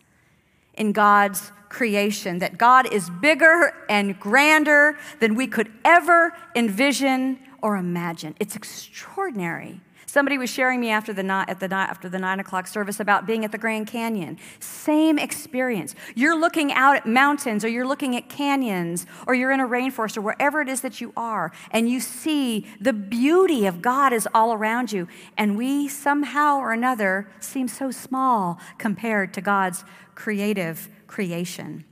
in 0.75 0.93
God's 0.93 1.51
creation, 1.69 2.39
that 2.39 2.59
God 2.59 2.93
is 2.93 3.11
bigger 3.11 3.75
and 3.89 4.19
grander 4.21 4.97
than 5.21 5.35
we 5.35 5.47
could 5.47 5.71
ever 5.85 6.33
envision 6.55 7.39
or 7.61 7.77
imagine. 7.77 8.35
It's 8.39 8.55
extraordinary. 8.55 9.81
Somebody 10.07 10.39
was 10.39 10.51
sharing 10.51 10.81
me 10.81 10.91
after 10.91 11.13
the, 11.13 11.25
at 11.49 11.61
the, 11.61 11.73
after 11.75 12.09
the 12.09 12.19
nine 12.19 12.41
o'clock 12.41 12.67
service 12.67 13.01
about 13.01 13.27
being 13.27 13.45
at 13.45 13.53
the 13.53 13.59
Grand 13.59 13.87
Canyon. 13.87 14.39
Same 14.61 15.19
experience. 15.19 15.95
You're 16.15 16.39
looking 16.39 16.73
out 16.73 16.97
at 16.97 17.07
mountains, 17.07 17.65
or 17.65 17.69
you're 17.69 17.87
looking 17.87 18.17
at 18.17 18.29
canyons, 18.29 19.07
or 19.27 19.35
you're 19.35 19.53
in 19.53 19.61
a 19.61 19.67
rainforest, 19.67 20.17
or 20.17 20.21
wherever 20.21 20.61
it 20.61 20.69
is 20.69 20.81
that 20.83 21.01
you 21.01 21.13
are, 21.17 21.53
and 21.71 21.89
you 21.89 22.01
see 22.01 22.67
the 22.81 22.93
beauty 22.93 23.67
of 23.67 23.81
God 23.81 24.13
is 24.13 24.29
all 24.35 24.53
around 24.53 24.93
you. 24.93 25.09
And 25.37 25.57
we 25.57 25.89
somehow 25.89 26.59
or 26.59 26.73
another 26.73 27.29
seem 27.41 27.69
so 27.69 27.91
small 27.91 28.61
compared 28.79 29.33
to 29.35 29.41
God's 29.41 29.85
creative 30.15 30.89
creation. 31.07 31.85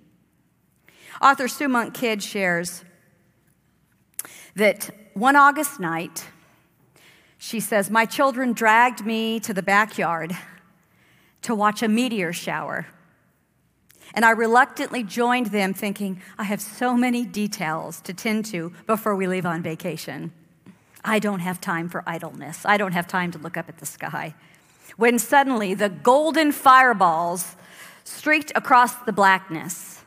Author 1.22 1.48
Sue 1.48 1.68
Monk 1.68 1.94
Kidd 1.94 2.22
shares 2.22 2.84
that 4.56 4.90
one 5.14 5.36
August 5.36 5.78
night, 5.80 6.28
she 7.42 7.58
says, 7.58 7.90
My 7.90 8.04
children 8.04 8.52
dragged 8.52 9.04
me 9.04 9.40
to 9.40 9.54
the 9.54 9.62
backyard 9.62 10.36
to 11.40 11.54
watch 11.54 11.82
a 11.82 11.88
meteor 11.88 12.34
shower. 12.34 12.86
And 14.12 14.26
I 14.26 14.30
reluctantly 14.30 15.02
joined 15.02 15.46
them, 15.46 15.72
thinking, 15.72 16.20
I 16.36 16.44
have 16.44 16.60
so 16.60 16.94
many 16.98 17.24
details 17.24 18.02
to 18.02 18.12
tend 18.12 18.44
to 18.46 18.74
before 18.86 19.16
we 19.16 19.26
leave 19.26 19.46
on 19.46 19.62
vacation. 19.62 20.32
I 21.02 21.18
don't 21.18 21.40
have 21.40 21.62
time 21.62 21.88
for 21.88 22.04
idleness. 22.06 22.66
I 22.66 22.76
don't 22.76 22.92
have 22.92 23.08
time 23.08 23.30
to 23.30 23.38
look 23.38 23.56
up 23.56 23.70
at 23.70 23.78
the 23.78 23.86
sky. 23.86 24.34
When 24.98 25.18
suddenly 25.18 25.72
the 25.72 25.88
golden 25.88 26.52
fireballs 26.52 27.56
streaked 28.04 28.52
across 28.54 28.96
the 28.96 29.12
blackness, 29.12 30.02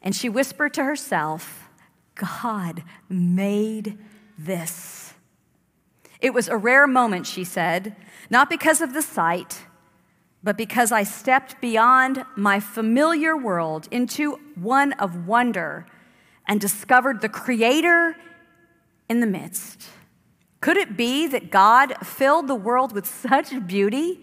and 0.00 0.14
she 0.14 0.28
whispered 0.28 0.72
to 0.74 0.84
herself, 0.84 1.68
God 2.14 2.84
made 3.08 3.98
this. 4.38 5.01
It 6.22 6.32
was 6.32 6.48
a 6.48 6.56
rare 6.56 6.86
moment, 6.86 7.26
she 7.26 7.42
said, 7.42 7.96
not 8.30 8.48
because 8.48 8.80
of 8.80 8.94
the 8.94 9.02
sight, 9.02 9.64
but 10.40 10.56
because 10.56 10.92
I 10.92 11.02
stepped 11.02 11.60
beyond 11.60 12.24
my 12.36 12.60
familiar 12.60 13.36
world 13.36 13.88
into 13.90 14.38
one 14.54 14.92
of 14.94 15.26
wonder 15.26 15.84
and 16.46 16.60
discovered 16.60 17.20
the 17.20 17.28
Creator 17.28 18.16
in 19.08 19.18
the 19.18 19.26
midst. 19.26 19.88
Could 20.60 20.76
it 20.76 20.96
be 20.96 21.26
that 21.26 21.50
God 21.50 21.94
filled 22.06 22.46
the 22.46 22.54
world 22.54 22.92
with 22.92 23.06
such 23.28 23.66
beauty 23.66 24.20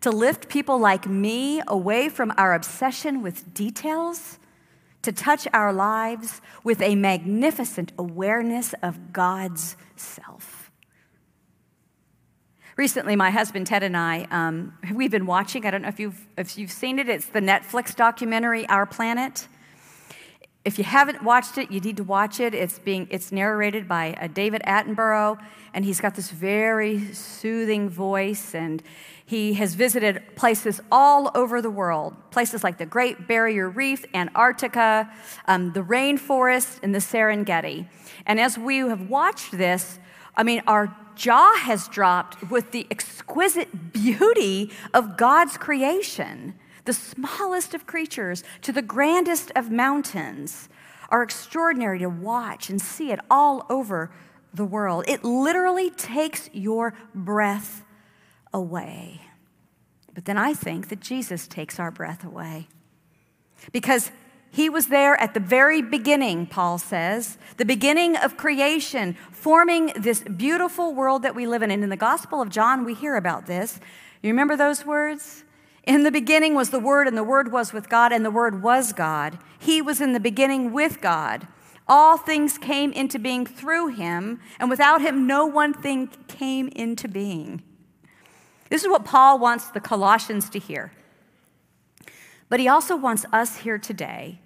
to 0.00 0.10
lift 0.10 0.48
people 0.48 0.78
like 0.78 1.06
me 1.06 1.62
away 1.68 2.08
from 2.08 2.32
our 2.36 2.52
obsession 2.52 3.22
with 3.22 3.54
details, 3.54 4.40
to 5.02 5.12
touch 5.12 5.46
our 5.52 5.72
lives 5.72 6.40
with 6.64 6.82
a 6.82 6.96
magnificent 6.96 7.92
awareness 7.96 8.74
of 8.82 9.12
God's 9.12 9.76
self? 9.94 10.57
Recently, 12.78 13.16
my 13.16 13.30
husband 13.30 13.66
Ted 13.66 13.82
and 13.82 13.96
I, 13.96 14.28
um, 14.30 14.72
we've 14.94 15.10
been 15.10 15.26
watching, 15.26 15.66
I 15.66 15.72
don't 15.72 15.82
know 15.82 15.88
if 15.88 15.98
you've, 15.98 16.28
if 16.36 16.56
you've 16.56 16.70
seen 16.70 17.00
it, 17.00 17.08
it's 17.08 17.26
the 17.26 17.40
Netflix 17.40 17.92
documentary, 17.92 18.68
Our 18.68 18.86
Planet. 18.86 19.48
If 20.64 20.78
you 20.78 20.84
haven't 20.84 21.24
watched 21.24 21.58
it, 21.58 21.72
you 21.72 21.80
need 21.80 21.96
to 21.96 22.04
watch 22.04 22.38
it. 22.38 22.54
It's, 22.54 22.78
being, 22.78 23.08
it's 23.10 23.32
narrated 23.32 23.88
by 23.88 24.12
uh, 24.12 24.28
David 24.28 24.62
Attenborough, 24.64 25.44
and 25.74 25.84
he's 25.84 26.00
got 26.00 26.14
this 26.14 26.30
very 26.30 27.12
soothing 27.12 27.90
voice, 27.90 28.54
and 28.54 28.80
he 29.26 29.54
has 29.54 29.74
visited 29.74 30.36
places 30.36 30.80
all 30.92 31.32
over 31.34 31.60
the 31.60 31.70
world, 31.70 32.14
places 32.30 32.62
like 32.62 32.78
the 32.78 32.86
Great 32.86 33.26
Barrier 33.26 33.68
Reef, 33.68 34.04
Antarctica, 34.14 35.10
um, 35.48 35.72
the 35.72 35.82
rainforest, 35.82 36.78
and 36.84 36.94
the 36.94 37.00
Serengeti. 37.00 37.88
And 38.24 38.38
as 38.38 38.56
we 38.56 38.76
have 38.76 39.10
watched 39.10 39.58
this, 39.58 39.98
I 40.36 40.44
mean, 40.44 40.62
our 40.68 40.96
jaw 41.18 41.56
has 41.56 41.88
dropped 41.88 42.50
with 42.50 42.70
the 42.70 42.86
exquisite 42.90 43.92
beauty 43.92 44.70
of 44.94 45.16
God's 45.16 45.58
creation. 45.58 46.54
The 46.84 46.92
smallest 46.94 47.74
of 47.74 47.86
creatures 47.86 48.44
to 48.62 48.72
the 48.72 48.80
grandest 48.80 49.50
of 49.54 49.70
mountains 49.70 50.68
are 51.10 51.22
extraordinary 51.22 51.98
to 51.98 52.08
watch 52.08 52.70
and 52.70 52.80
see 52.80 53.10
it 53.10 53.20
all 53.30 53.66
over 53.68 54.10
the 54.54 54.64
world. 54.64 55.04
It 55.08 55.24
literally 55.24 55.90
takes 55.90 56.48
your 56.52 56.94
breath 57.14 57.84
away. 58.54 59.20
But 60.14 60.24
then 60.24 60.38
I 60.38 60.54
think 60.54 60.88
that 60.88 61.00
Jesus 61.00 61.46
takes 61.46 61.78
our 61.78 61.90
breath 61.90 62.24
away. 62.24 62.68
Because 63.72 64.10
he 64.50 64.68
was 64.68 64.86
there 64.86 65.20
at 65.20 65.34
the 65.34 65.40
very 65.40 65.82
beginning, 65.82 66.46
Paul 66.46 66.78
says, 66.78 67.38
the 67.58 67.64
beginning 67.64 68.16
of 68.16 68.36
creation, 68.36 69.16
forming 69.30 69.92
this 69.94 70.22
beautiful 70.22 70.94
world 70.94 71.22
that 71.22 71.34
we 71.34 71.46
live 71.46 71.62
in. 71.62 71.70
And 71.70 71.84
in 71.84 71.90
the 71.90 71.96
Gospel 71.96 72.40
of 72.40 72.48
John, 72.48 72.84
we 72.84 72.94
hear 72.94 73.16
about 73.16 73.46
this. 73.46 73.78
You 74.22 74.30
remember 74.30 74.56
those 74.56 74.86
words? 74.86 75.44
In 75.84 76.02
the 76.02 76.10
beginning 76.10 76.54
was 76.54 76.70
the 76.70 76.80
Word, 76.80 77.06
and 77.08 77.16
the 77.16 77.24
Word 77.24 77.52
was 77.52 77.72
with 77.72 77.88
God, 77.88 78.12
and 78.12 78.24
the 78.24 78.30
Word 78.30 78.62
was 78.62 78.92
God. 78.92 79.38
He 79.58 79.80
was 79.80 80.00
in 80.00 80.12
the 80.12 80.20
beginning 80.20 80.72
with 80.72 81.00
God. 81.00 81.46
All 81.86 82.18
things 82.18 82.58
came 82.58 82.92
into 82.92 83.18
being 83.18 83.46
through 83.46 83.88
him, 83.88 84.40
and 84.58 84.68
without 84.68 85.00
him, 85.00 85.26
no 85.26 85.46
one 85.46 85.72
thing 85.72 86.10
came 86.26 86.68
into 86.68 87.08
being. 87.08 87.62
This 88.68 88.82
is 88.82 88.90
what 88.90 89.06
Paul 89.06 89.38
wants 89.38 89.70
the 89.70 89.80
Colossians 89.80 90.50
to 90.50 90.58
hear. 90.58 90.92
But 92.48 92.60
he 92.60 92.68
also 92.68 92.96
wants 92.96 93.24
us 93.32 93.58
here 93.58 93.78
today 93.78 94.40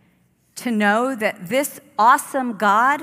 to 0.57 0.71
know 0.71 1.15
that 1.15 1.49
this 1.49 1.81
awesome 1.99 2.57
God 2.57 3.03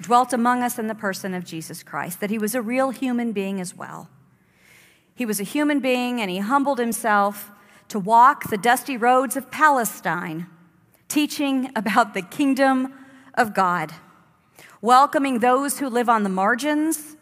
dwelt 0.00 0.32
among 0.32 0.62
us 0.62 0.78
in 0.78 0.86
the 0.86 0.94
person 0.94 1.34
of 1.34 1.44
Jesus 1.44 1.82
Christ, 1.82 2.20
that 2.20 2.30
he 2.30 2.38
was 2.38 2.54
a 2.54 2.62
real 2.62 2.90
human 2.90 3.32
being 3.32 3.60
as 3.60 3.76
well. 3.76 4.08
He 5.14 5.26
was 5.26 5.40
a 5.40 5.44
human 5.44 5.80
being 5.80 6.20
and 6.20 6.30
he 6.30 6.38
humbled 6.38 6.78
himself 6.78 7.50
to 7.88 7.98
walk 7.98 8.48
the 8.48 8.56
dusty 8.56 8.96
roads 8.96 9.36
of 9.36 9.50
Palestine, 9.50 10.46
teaching 11.08 11.70
about 11.74 12.14
the 12.14 12.22
kingdom 12.22 12.94
of 13.34 13.52
God, 13.52 13.92
welcoming 14.80 15.40
those 15.40 15.80
who 15.80 15.88
live 15.88 16.08
on 16.08 16.22
the 16.22 16.28
margins 16.28 17.16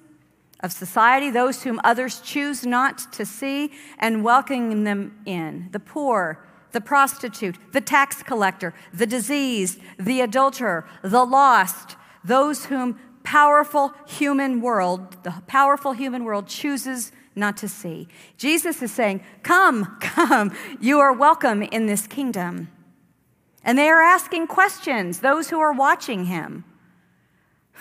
of 0.60 0.72
society, 0.72 1.30
those 1.30 1.62
whom 1.62 1.80
others 1.82 2.20
choose 2.20 2.66
not 2.66 3.12
to 3.12 3.24
see, 3.24 3.72
and 3.98 4.22
welcoming 4.22 4.84
them 4.84 5.18
in 5.24 5.68
the 5.72 5.80
poor, 5.80 6.44
the 6.72 6.80
prostitute, 6.80 7.56
the 7.72 7.80
tax 7.80 8.22
collector, 8.22 8.74
the 8.92 9.06
diseased, 9.06 9.80
the 9.98 10.20
adulterer, 10.20 10.88
the 11.02 11.24
lost, 11.24 11.96
those 12.24 12.66
whom 12.66 12.98
powerful 13.22 13.92
human 14.06 14.60
world, 14.60 15.22
the 15.22 15.34
powerful 15.46 15.92
human 15.92 16.24
world 16.24 16.46
chooses 16.46 17.12
not 17.34 17.56
to 17.58 17.68
see. 17.68 18.08
Jesus 18.36 18.82
is 18.82 18.90
saying, 18.90 19.22
Come, 19.42 19.96
come, 20.00 20.52
you 20.80 20.98
are 20.98 21.12
welcome 21.12 21.62
in 21.62 21.86
this 21.86 22.06
kingdom. 22.06 22.70
And 23.64 23.76
they 23.76 23.88
are 23.88 24.02
asking 24.02 24.46
questions, 24.46 25.20
those 25.20 25.50
who 25.50 25.58
are 25.60 25.72
watching 25.72 26.26
him. 26.26 26.64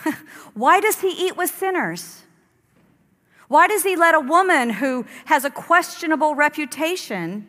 Why 0.53 0.79
does 0.79 1.01
he 1.01 1.09
eat 1.09 1.37
with 1.37 1.49
sinners? 1.49 2.23
Why 3.47 3.67
does 3.67 3.83
he 3.83 3.95
let 3.95 4.13
a 4.13 4.19
woman 4.19 4.69
who 4.69 5.05
has 5.25 5.45
a 5.45 5.49
questionable 5.49 6.35
reputation 6.35 7.47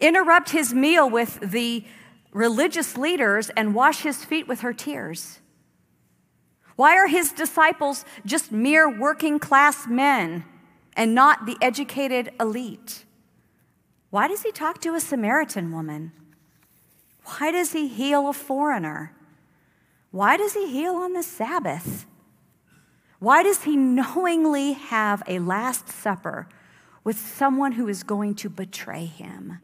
interrupt 0.00 0.50
his 0.50 0.72
meal 0.72 1.08
with 1.08 1.38
the 1.40 1.84
religious 2.32 2.96
leaders 2.96 3.50
and 3.50 3.74
wash 3.74 4.00
his 4.02 4.24
feet 4.24 4.48
with 4.48 4.60
her 4.60 4.72
tears? 4.72 5.40
Why 6.76 6.96
are 6.96 7.08
his 7.08 7.32
disciples 7.32 8.04
just 8.24 8.52
mere 8.52 8.88
working 8.88 9.38
class 9.38 9.86
men 9.86 10.44
and 10.96 11.14
not 11.14 11.44
the 11.44 11.56
educated 11.60 12.32
elite? 12.40 13.04
Why 14.10 14.28
does 14.28 14.42
he 14.42 14.50
talk 14.50 14.80
to 14.80 14.94
a 14.94 15.00
Samaritan 15.00 15.72
woman? 15.72 16.12
Why 17.24 17.52
does 17.52 17.72
he 17.72 17.86
heal 17.86 18.28
a 18.28 18.32
foreigner? 18.32 19.14
Why 20.10 20.36
does 20.36 20.54
he 20.54 20.70
heal 20.70 20.94
on 20.94 21.12
the 21.12 21.22
Sabbath? 21.22 22.06
Why 23.18 23.42
does 23.42 23.64
he 23.64 23.76
knowingly 23.76 24.72
have 24.72 25.22
a 25.26 25.38
Last 25.38 25.88
Supper 25.88 26.48
with 27.04 27.18
someone 27.18 27.72
who 27.72 27.86
is 27.86 28.02
going 28.02 28.34
to 28.36 28.48
betray 28.48 29.04
him? 29.04 29.60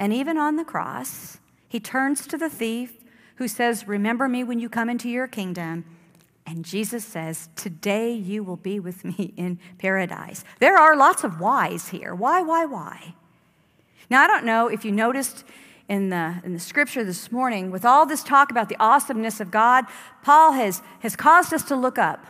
And 0.00 0.14
even 0.14 0.38
on 0.38 0.56
the 0.56 0.64
cross, 0.64 1.38
he 1.68 1.78
turns 1.78 2.26
to 2.28 2.38
the 2.38 2.48
thief 2.48 2.94
who 3.36 3.46
says, 3.46 3.86
Remember 3.86 4.30
me 4.30 4.42
when 4.42 4.58
you 4.58 4.70
come 4.70 4.88
into 4.88 5.10
your 5.10 5.28
kingdom. 5.28 5.84
And 6.46 6.64
Jesus 6.64 7.04
says, 7.04 7.50
Today 7.54 8.10
you 8.10 8.42
will 8.42 8.56
be 8.56 8.80
with 8.80 9.04
me 9.04 9.34
in 9.36 9.58
paradise. 9.76 10.42
There 10.58 10.78
are 10.78 10.96
lots 10.96 11.22
of 11.22 11.38
whys 11.38 11.90
here. 11.90 12.14
Why, 12.14 12.40
why, 12.40 12.64
why? 12.64 13.14
Now, 14.08 14.22
I 14.22 14.26
don't 14.26 14.46
know 14.46 14.68
if 14.68 14.86
you 14.86 14.90
noticed 14.90 15.44
in 15.86 16.08
the, 16.08 16.40
in 16.44 16.54
the 16.54 16.60
scripture 16.60 17.04
this 17.04 17.30
morning, 17.30 17.70
with 17.70 17.84
all 17.84 18.06
this 18.06 18.24
talk 18.24 18.50
about 18.50 18.70
the 18.70 18.76
awesomeness 18.80 19.38
of 19.38 19.50
God, 19.50 19.84
Paul 20.22 20.52
has, 20.52 20.80
has 21.00 21.14
caused 21.14 21.52
us 21.52 21.62
to 21.64 21.76
look 21.76 21.98
up. 21.98 22.24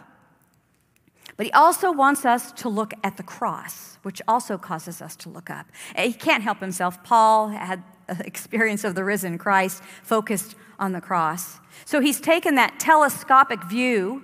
But 1.41 1.47
he 1.47 1.53
also 1.53 1.91
wants 1.91 2.27
us 2.27 2.53
to 2.53 2.69
look 2.69 2.93
at 3.03 3.17
the 3.17 3.23
cross, 3.23 3.97
which 4.03 4.21
also 4.29 4.59
causes 4.59 5.01
us 5.01 5.17
to 5.17 5.31
look 5.31 5.49
up. 5.49 5.65
Eh, 5.95 6.09
he 6.09 6.13
can't 6.13 6.43
help 6.43 6.61
himself. 6.61 7.03
Paul 7.03 7.49
had 7.49 7.83
experience 8.21 8.85
of 8.85 8.95
the 8.95 9.05
risen 9.05 9.39
Christ 9.39 9.83
focused 10.03 10.55
on 10.79 10.93
the 10.93 11.01
cross. 11.01 11.59
So 11.87 12.01
he's 12.01 12.21
taken 12.21 12.57
that 12.57 12.79
telescopic 12.79 13.65
view 13.65 14.23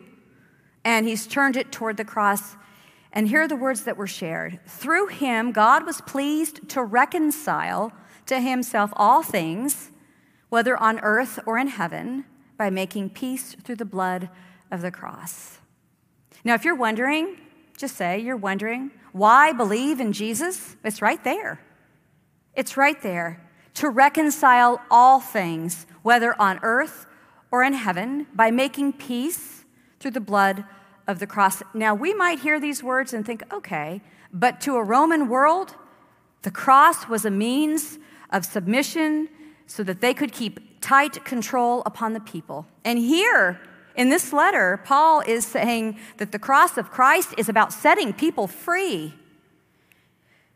and 0.84 1.08
he's 1.08 1.26
turned 1.26 1.56
it 1.56 1.72
toward 1.72 1.96
the 1.96 2.04
cross. 2.04 2.54
And 3.14 3.28
here 3.28 3.40
are 3.40 3.48
the 3.48 3.56
words 3.56 3.84
that 3.84 3.96
were 3.96 4.06
shared 4.06 4.60
Through 4.66 5.06
him, 5.06 5.52
God 5.52 5.86
was 5.86 6.02
pleased 6.02 6.68
to 6.68 6.82
reconcile 6.82 7.92
to 8.26 8.40
himself 8.40 8.92
all 8.94 9.22
things, 9.22 9.90
whether 10.50 10.76
on 10.76 11.00
earth 11.00 11.38
or 11.46 11.56
in 11.56 11.68
heaven, 11.68 12.26
by 12.58 12.68
making 12.68 13.08
peace 13.08 13.54
through 13.54 13.76
the 13.76 13.86
blood 13.86 14.28
of 14.70 14.82
the 14.82 14.90
cross. 14.90 15.55
Now, 16.46 16.54
if 16.54 16.64
you're 16.64 16.76
wondering, 16.76 17.38
just 17.76 17.96
say 17.96 18.20
you're 18.20 18.36
wondering, 18.36 18.92
why 19.10 19.50
believe 19.50 19.98
in 19.98 20.12
Jesus? 20.12 20.76
It's 20.84 21.02
right 21.02 21.22
there. 21.24 21.58
It's 22.54 22.76
right 22.76 23.02
there. 23.02 23.42
To 23.74 23.88
reconcile 23.88 24.80
all 24.88 25.18
things, 25.18 25.88
whether 26.02 26.40
on 26.40 26.60
earth 26.62 27.06
or 27.50 27.64
in 27.64 27.72
heaven, 27.72 28.28
by 28.32 28.52
making 28.52 28.92
peace 28.92 29.64
through 29.98 30.12
the 30.12 30.20
blood 30.20 30.64
of 31.08 31.18
the 31.18 31.26
cross. 31.26 31.64
Now, 31.74 31.96
we 31.96 32.14
might 32.14 32.38
hear 32.38 32.60
these 32.60 32.80
words 32.80 33.12
and 33.12 33.26
think, 33.26 33.42
okay, 33.52 34.00
but 34.32 34.60
to 34.60 34.76
a 34.76 34.84
Roman 34.84 35.28
world, 35.28 35.74
the 36.42 36.52
cross 36.52 37.08
was 37.08 37.24
a 37.24 37.30
means 37.30 37.98
of 38.30 38.44
submission 38.44 39.28
so 39.66 39.82
that 39.82 40.00
they 40.00 40.14
could 40.14 40.30
keep 40.30 40.80
tight 40.80 41.24
control 41.24 41.82
upon 41.84 42.12
the 42.12 42.20
people. 42.20 42.68
And 42.84 43.00
here, 43.00 43.60
in 43.96 44.10
this 44.10 44.32
letter, 44.32 44.80
Paul 44.84 45.20
is 45.20 45.46
saying 45.46 45.98
that 46.18 46.30
the 46.30 46.38
cross 46.38 46.76
of 46.76 46.90
Christ 46.90 47.34
is 47.38 47.48
about 47.48 47.72
setting 47.72 48.12
people 48.12 48.46
free. 48.46 49.14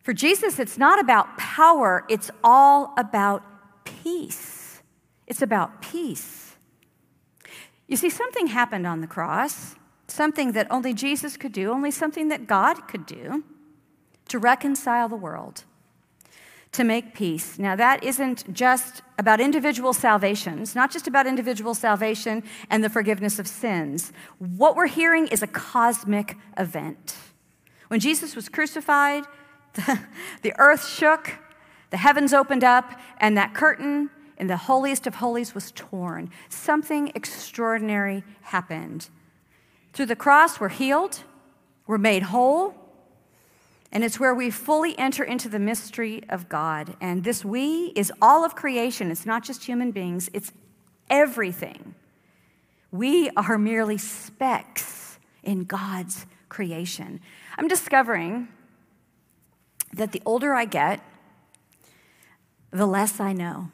For 0.03 0.13
Jesus, 0.13 0.59
it's 0.59 0.79
not 0.79 1.01
about 1.01 1.39
power, 1.39 2.05
it's 2.09 2.31
all 2.45 2.95
about 2.99 3.43
peace. 3.85 4.83
It's 5.27 5.43
about 5.43 5.81
peace. 5.81 6.57
You 7.87 7.97
see, 7.97 8.11
something 8.11 8.49
happened 8.49 8.87
on 8.87 9.01
the 9.01 9.07
cross, 9.07 9.75
something 10.07 10.53
that 10.53 10.67
only 10.71 10.93
Jesus 10.93 11.37
could 11.37 11.53
do, 11.53 11.71
only 11.71 11.91
something 11.91 12.29
that 12.29 12.47
God 12.47 12.89
could 12.89 13.07
do 13.07 13.45
to 14.29 14.39
reconcile 14.39 15.09
the 15.09 15.17
world 15.17 15.65
to 16.73 16.85
make 16.85 17.15
peace. 17.15 17.59
Now, 17.59 17.75
that 17.75 18.05
isn't 18.05 18.53
just 18.53 19.03
about 19.19 19.41
individual 19.41 19.93
salvation. 19.93 20.61
It's 20.61 20.77
not 20.77 20.91
just 20.91 21.09
about 21.09 21.27
individual 21.27 21.75
salvation 21.75 22.45
and 22.71 22.85
the 22.85 22.89
forgiveness 22.89 23.39
of 23.39 23.49
sins. 23.49 24.13
What 24.39 24.77
we're 24.77 24.87
hearing 24.87 25.27
is 25.29 25.43
a 25.43 25.49
cosmic 25.49 26.37
event. 26.57 27.17
When 27.89 27.99
Jesus 27.99 28.37
was 28.37 28.49
crucified, 28.49 29.25
the, 29.75 30.01
the 30.43 30.55
earth 30.59 30.87
shook, 30.87 31.39
the 31.91 31.97
heavens 31.97 32.33
opened 32.33 32.63
up, 32.63 33.01
and 33.19 33.37
that 33.37 33.53
curtain 33.53 34.11
in 34.37 34.47
the 34.47 34.57
holiest 34.57 35.07
of 35.09 35.17
holies 35.17 35.55
was 35.55 35.73
torn. 35.73 36.31
Something 36.49 37.11
extraordinary 37.17 38.23
happened. 38.43 39.09
Through 39.93 40.07
the 40.07 40.17
cross, 40.17 40.61
we're 40.61 40.69
healed, 40.69 41.25
we're 41.89 41.99
made 41.99 42.23
whole, 42.23 42.75
and 43.93 44.05
it's 44.05 44.21
where 44.21 44.35
we 44.35 44.51
fully 44.51 44.97
enter 44.99 45.25
into 45.25 45.49
the 45.49 45.59
mystery 45.59 46.23
of 46.29 46.49
God. 46.49 46.97
And 47.01 47.25
this 47.25 47.45
we 47.45 47.93
is 47.97 48.13
all 48.23 48.45
of 48.45 48.55
creation. 48.55 49.11
It's 49.11 49.27
not 49.27 49.43
just 49.43 49.65
human 49.65 49.91
beings, 49.91 50.31
it's 50.33 50.53
everything. 51.09 51.95
We 52.93 53.31
are 53.31 53.59
merely 53.59 53.99
specks 53.99 55.19
in 55.43 55.65
God's 55.65 56.27
creation. 56.49 57.21
I'm 57.57 57.69
discovering 57.69 58.49
that 59.93 60.13
the 60.13 60.23
older 60.25 60.55
I 60.55 60.65
get, 60.65 61.01
the 62.71 62.87
less 62.87 63.19
I 63.21 63.33
know. 63.33 63.71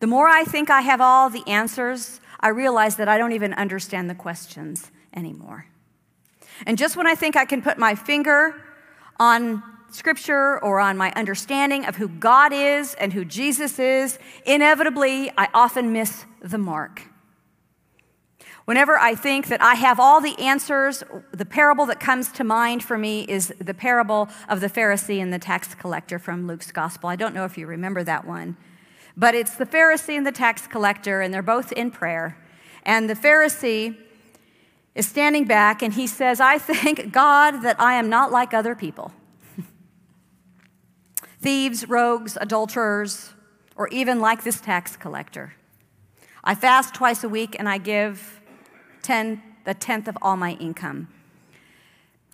The 0.00 0.06
more 0.06 0.28
I 0.28 0.44
think 0.44 0.70
I 0.70 0.82
have 0.82 1.00
all 1.00 1.28
the 1.28 1.46
answers, 1.46 2.20
I 2.40 2.48
realize 2.48 2.96
that 2.96 3.08
I 3.08 3.18
don't 3.18 3.32
even 3.32 3.52
understand 3.54 4.08
the 4.08 4.14
questions 4.14 4.90
anymore. 5.14 5.66
And 6.66 6.78
just 6.78 6.96
when 6.96 7.06
I 7.06 7.14
think 7.14 7.36
I 7.36 7.44
can 7.44 7.62
put 7.62 7.78
my 7.78 7.94
finger 7.94 8.62
on 9.18 9.62
scripture 9.90 10.58
or 10.62 10.80
on 10.80 10.96
my 10.96 11.12
understanding 11.12 11.84
of 11.86 11.96
who 11.96 12.08
God 12.08 12.52
is 12.52 12.94
and 12.94 13.12
who 13.12 13.24
Jesus 13.24 13.78
is, 13.78 14.18
inevitably, 14.44 15.30
I 15.36 15.48
often 15.54 15.92
miss 15.92 16.24
the 16.42 16.58
mark. 16.58 17.02
Whenever 18.64 18.98
I 18.98 19.14
think 19.14 19.46
that 19.46 19.62
I 19.62 19.76
have 19.76 19.98
all 19.98 20.20
the 20.20 20.38
answers, 20.38 21.02
the 21.32 21.46
parable 21.46 21.86
that 21.86 22.00
comes 22.00 22.30
to 22.32 22.44
mind 22.44 22.84
for 22.84 22.98
me 22.98 23.22
is 23.22 23.50
the 23.58 23.72
parable 23.72 24.28
of 24.46 24.60
the 24.60 24.68
Pharisee 24.68 25.22
and 25.22 25.32
the 25.32 25.38
tax 25.38 25.74
collector 25.74 26.18
from 26.18 26.46
Luke's 26.46 26.70
gospel. 26.70 27.08
I 27.08 27.16
don't 27.16 27.34
know 27.34 27.46
if 27.46 27.56
you 27.56 27.66
remember 27.66 28.04
that 28.04 28.26
one, 28.26 28.58
but 29.16 29.34
it's 29.34 29.56
the 29.56 29.64
Pharisee 29.64 30.18
and 30.18 30.26
the 30.26 30.32
tax 30.32 30.66
collector, 30.66 31.22
and 31.22 31.32
they're 31.32 31.40
both 31.40 31.72
in 31.72 31.90
prayer. 31.90 32.36
And 32.82 33.08
the 33.08 33.14
Pharisee 33.14 33.96
is 34.98 35.06
standing 35.06 35.44
back 35.44 35.80
and 35.80 35.94
he 35.94 36.08
says, 36.08 36.40
I 36.40 36.58
thank 36.58 37.12
God 37.12 37.62
that 37.62 37.80
I 37.80 37.94
am 37.94 38.10
not 38.10 38.32
like 38.32 38.52
other 38.52 38.74
people 38.74 39.12
thieves, 41.40 41.88
rogues, 41.88 42.36
adulterers, 42.40 43.30
or 43.76 43.86
even 43.88 44.20
like 44.20 44.42
this 44.42 44.60
tax 44.60 44.96
collector. 44.96 45.54
I 46.42 46.56
fast 46.56 46.94
twice 46.94 47.22
a 47.22 47.28
week 47.28 47.54
and 47.56 47.68
I 47.68 47.78
give 47.78 48.40
ten, 49.02 49.40
the 49.64 49.72
tenth 49.72 50.08
of 50.08 50.18
all 50.20 50.36
my 50.36 50.54
income. 50.54 51.06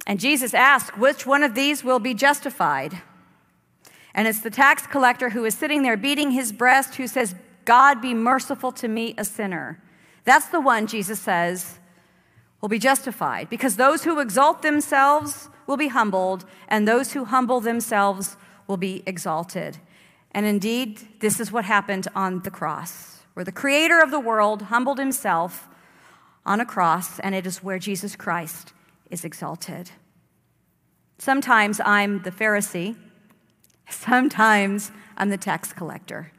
And 0.06 0.18
Jesus 0.18 0.54
asks, 0.54 0.96
which 0.96 1.26
one 1.26 1.42
of 1.42 1.54
these 1.54 1.84
will 1.84 1.98
be 1.98 2.14
justified? 2.14 3.02
And 4.14 4.26
it's 4.26 4.40
the 4.40 4.50
tax 4.50 4.86
collector 4.86 5.30
who 5.30 5.44
is 5.44 5.54
sitting 5.54 5.82
there 5.82 5.98
beating 5.98 6.30
his 6.30 6.50
breast 6.50 6.94
who 6.94 7.06
says, 7.06 7.34
God 7.66 8.00
be 8.00 8.14
merciful 8.14 8.72
to 8.72 8.88
me, 8.88 9.14
a 9.18 9.24
sinner. 9.24 9.82
That's 10.24 10.46
the 10.46 10.60
one, 10.60 10.86
Jesus 10.86 11.20
says, 11.20 11.78
will 12.64 12.68
be 12.70 12.78
justified 12.78 13.50
because 13.50 13.76
those 13.76 14.04
who 14.04 14.20
exalt 14.20 14.62
themselves 14.62 15.50
will 15.66 15.76
be 15.76 15.88
humbled, 15.88 16.46
and 16.66 16.88
those 16.88 17.12
who 17.12 17.26
humble 17.26 17.60
themselves 17.60 18.38
will 18.66 18.78
be 18.78 19.02
exalted. 19.04 19.76
And 20.30 20.46
indeed, 20.46 21.06
this 21.20 21.40
is 21.40 21.52
what 21.52 21.66
happened 21.66 22.08
on 22.14 22.40
the 22.40 22.50
cross, 22.50 23.20
where 23.34 23.44
the 23.44 23.52
creator 23.52 24.00
of 24.00 24.10
the 24.10 24.18
world 24.18 24.62
humbled 24.62 24.98
himself 24.98 25.68
on 26.46 26.58
a 26.58 26.64
cross, 26.64 27.20
and 27.20 27.34
it 27.34 27.46
is 27.46 27.62
where 27.62 27.78
Jesus 27.78 28.16
Christ 28.16 28.72
is 29.10 29.26
exalted. 29.26 29.90
Sometimes 31.18 31.82
I'm 31.84 32.22
the 32.22 32.30
Pharisee, 32.30 32.96
sometimes 33.90 34.90
I'm 35.18 35.28
the 35.28 35.36
tax 35.36 35.74
collector, 35.74 36.32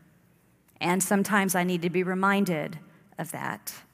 and 0.81 1.03
sometimes 1.03 1.53
I 1.53 1.63
need 1.63 1.83
to 1.83 1.91
be 1.91 2.01
reminded 2.01 2.79
of 3.19 3.31
that. 3.31 3.84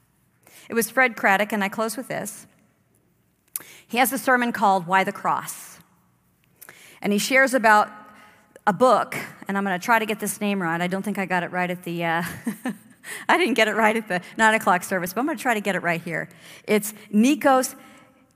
It 0.72 0.74
was 0.74 0.90
Fred 0.90 1.18
Craddock, 1.18 1.52
and 1.52 1.66
I 1.66 1.68
close 1.68 1.98
with 1.98 2.08
this. 2.08 2.48
He 3.86 3.98
has 3.98 4.14
a 4.14 4.18
sermon 4.18 4.54
called 4.54 4.88
Why 4.88 5.04
the 5.04 5.12
Cross. 5.12 5.80
And 7.02 7.12
he 7.12 7.20
shares 7.20 7.54
about 7.54 7.92
a 8.66 8.72
book, 8.72 9.18
and 9.50 9.58
I'm 9.58 9.66
going 9.66 9.78
to 9.78 9.84
try 9.84 10.00
to 10.00 10.06
get 10.06 10.22
this 10.22 10.40
name 10.40 10.62
right. 10.62 10.80
I 10.80 10.88
don't 10.88 11.04
think 11.04 11.18
I 11.18 11.26
got 11.26 11.44
it 11.44 11.52
right 11.52 11.70
at 11.70 11.84
the, 11.84 12.06
uh, 12.06 12.24
I 13.28 13.38
didn't 13.38 13.56
get 13.56 13.68
it 13.68 13.76
right 13.76 13.98
at 13.98 14.08
the 14.08 14.22
nine 14.38 14.54
o'clock 14.54 14.86
service, 14.86 15.12
but 15.12 15.20
I'm 15.20 15.26
going 15.26 15.38
to 15.38 15.42
try 15.42 15.56
to 15.56 15.60
get 15.60 15.76
it 15.76 15.84
right 15.84 16.02
here. 16.02 16.30
It's 16.64 16.94
Nikos 17.14 17.76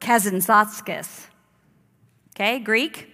Kazantzakis. 0.01 1.27
Okay, 2.35 2.59
Greek. 2.59 3.13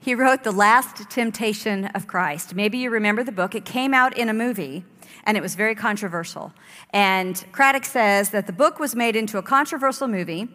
He 0.00 0.14
wrote 0.14 0.44
The 0.44 0.50
Last 0.50 1.10
Temptation 1.10 1.84
of 1.88 2.06
Christ. 2.06 2.54
Maybe 2.54 2.78
you 2.78 2.88
remember 2.88 3.22
the 3.22 3.32
book. 3.32 3.54
It 3.54 3.66
came 3.66 3.92
out 3.92 4.16
in 4.16 4.30
a 4.30 4.34
movie. 4.34 4.86
And 5.24 5.36
it 5.36 5.42
was 5.42 5.54
very 5.54 5.74
controversial. 5.74 6.52
And 6.90 7.44
Craddock 7.52 7.84
says 7.84 8.30
that 8.30 8.46
the 8.46 8.52
book 8.52 8.78
was 8.78 8.94
made 8.94 9.16
into 9.16 9.38
a 9.38 9.42
controversial 9.42 10.08
movie 10.08 10.48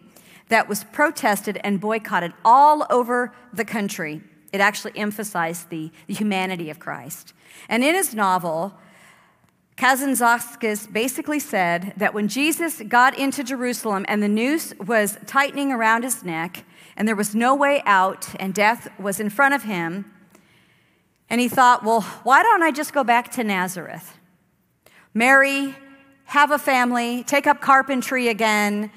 that 0.48 0.68
was 0.68 0.84
protested 0.84 1.60
and 1.62 1.80
boycotted 1.80 2.32
all 2.44 2.86
over 2.90 3.32
the 3.52 3.64
country. 3.64 4.22
It 4.52 4.60
actually 4.60 4.96
emphasized 4.96 5.68
the, 5.70 5.90
the 6.06 6.14
humanity 6.14 6.70
of 6.70 6.78
Christ. 6.78 7.34
And 7.68 7.84
in 7.84 7.94
his 7.94 8.14
novel, 8.14 8.74
Kazantzakis 9.76 10.92
basically 10.92 11.38
said 11.38 11.92
that 11.96 12.12
when 12.14 12.26
Jesus 12.28 12.82
got 12.88 13.16
into 13.16 13.44
Jerusalem 13.44 14.04
and 14.08 14.22
the 14.22 14.28
noose 14.28 14.74
was 14.78 15.18
tightening 15.26 15.70
around 15.70 16.02
his 16.02 16.24
neck 16.24 16.64
and 16.96 17.06
there 17.06 17.14
was 17.14 17.34
no 17.34 17.54
way 17.54 17.82
out 17.86 18.34
and 18.40 18.52
death 18.52 18.88
was 18.98 19.20
in 19.20 19.30
front 19.30 19.54
of 19.54 19.62
him, 19.62 20.12
and 21.30 21.40
he 21.40 21.48
thought, 21.48 21.84
well, 21.84 22.00
why 22.24 22.42
don't 22.42 22.62
I 22.62 22.72
just 22.72 22.92
go 22.92 23.04
back 23.04 23.30
to 23.32 23.44
Nazareth? 23.44 24.17
Marry, 25.14 25.74
have 26.26 26.50
a 26.50 26.58
family, 26.58 27.24
take 27.24 27.46
up 27.46 27.60
carpentry 27.60 28.28
again, 28.28 28.90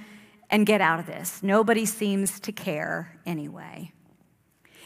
and 0.50 0.66
get 0.66 0.82
out 0.82 1.00
of 1.00 1.06
this. 1.06 1.42
Nobody 1.42 1.86
seems 1.86 2.40
to 2.42 2.52
care 2.52 3.18
anyway. 3.26 3.92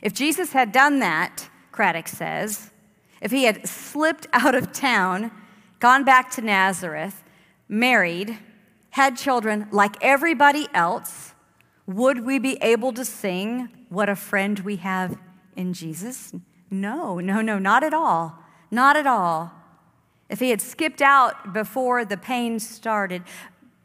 If 0.02 0.14
Jesus 0.14 0.52
had 0.52 0.72
done 0.72 1.00
that, 1.00 1.50
Craddock 1.72 2.08
says, 2.08 2.72
if 3.22 3.32
he 3.32 3.46
had 3.46 3.68
slipped 3.68 4.28
out 4.34 4.54
of 4.54 4.72
town, 4.72 5.32
gone 5.80 6.04
back 6.04 6.30
to 6.32 6.42
Nazareth, 6.42 7.24
married, 7.68 8.38
had 8.92 9.18
children 9.18 9.68
like 9.72 9.96
everybody 10.02 10.68
else, 10.74 11.34
would 11.88 12.26
we 12.26 12.40
be 12.40 12.58
able 12.62 12.94
to 12.94 13.04
sing, 13.04 13.70
What 13.90 14.10
a 14.10 14.16
Friend 14.16 14.60
We 14.60 14.78
Have 14.78 15.18
in 15.56 15.74
Jesus? 15.74 16.34
No, 16.70 17.20
no, 17.20 17.42
no, 17.42 17.58
not 17.58 17.84
at 17.84 17.94
all. 17.94 18.40
Not 18.72 18.96
at 18.96 19.08
all. 19.08 19.52
If 20.30 20.40
he 20.40 20.50
had 20.50 20.62
skipped 20.62 21.02
out 21.02 21.54
before 21.54 22.04
the 22.04 22.18
pain 22.18 22.60
started, 22.60 23.24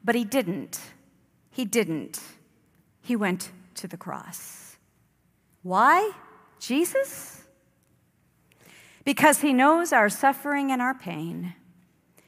but 0.03 0.15
he 0.15 0.25
didn't. 0.25 0.81
He 1.51 1.65
didn't. 1.65 2.21
He 3.03 3.17
went 3.17 3.51
to 3.75 3.87
the 3.87 3.97
cross. 3.97 4.77
Why? 5.63 6.13
Jesus? 6.59 7.43
Because 9.05 9.41
he 9.41 9.53
knows 9.53 9.93
our 9.93 10.09
suffering 10.09 10.71
and 10.71 10.81
our 10.81 10.95
pain. 10.95 11.55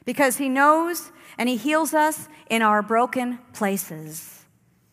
Because 0.05 0.37
he 0.37 0.49
knows 0.49 1.11
and 1.37 1.49
he 1.49 1.55
heals 1.55 1.93
us 1.93 2.27
in 2.49 2.61
our 2.61 2.81
broken 2.81 3.39
places 3.53 4.45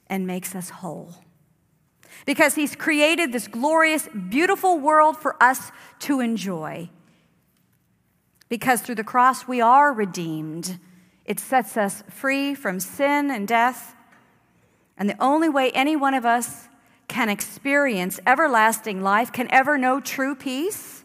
and 0.07 0.27
makes 0.27 0.55
us 0.55 0.71
whole. 0.71 1.15
Because 2.27 2.55
he's 2.55 2.77
created 2.77 3.33
this 3.33 3.49
glorious, 3.49 4.09
beautiful 4.29 4.79
world 4.79 5.17
for 5.17 5.43
us 5.43 5.73
to 6.01 6.21
enjoy. 6.21 6.91
Because 8.51 8.83
through 8.83 8.97
the 8.97 9.05
cross 9.05 9.49
we 9.49 9.63
are 9.63 9.95
redeemed. 9.95 10.79
It 11.25 11.41
sets 11.41 11.79
us 11.79 12.05
free 12.11 12.55
from 12.55 12.79
sin 12.81 13.31
and 13.31 13.49
death. 13.49 13.95
And 14.99 15.09
the 15.09 15.23
only 15.23 15.49
way 15.49 15.71
any 15.71 15.97
one 15.97 16.13
of 16.13 16.27
us 16.27 16.69
can 17.09 17.31
experience 17.31 18.21
everlasting 18.27 19.01
life, 19.01 19.33
can 19.33 19.51
ever 19.51 19.79
know 19.79 20.01
true 20.01 20.35
peace, 20.35 21.05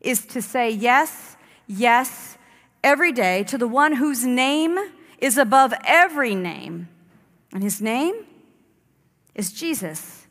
is 0.00 0.24
to 0.26 0.40
say 0.40 0.70
yes, 0.70 1.36
yes, 1.66 2.38
every 2.84 3.12
day 3.12 3.42
to 3.44 3.58
the 3.58 3.66
one 3.66 3.94
whose 3.94 4.24
name 4.24 4.78
is 5.18 5.38
above 5.38 5.72
every 5.84 6.34
name. 6.34 6.88
And 7.52 7.62
his 7.62 7.80
name 7.80 8.26
is 9.34 9.52
Jesus. 9.52 10.26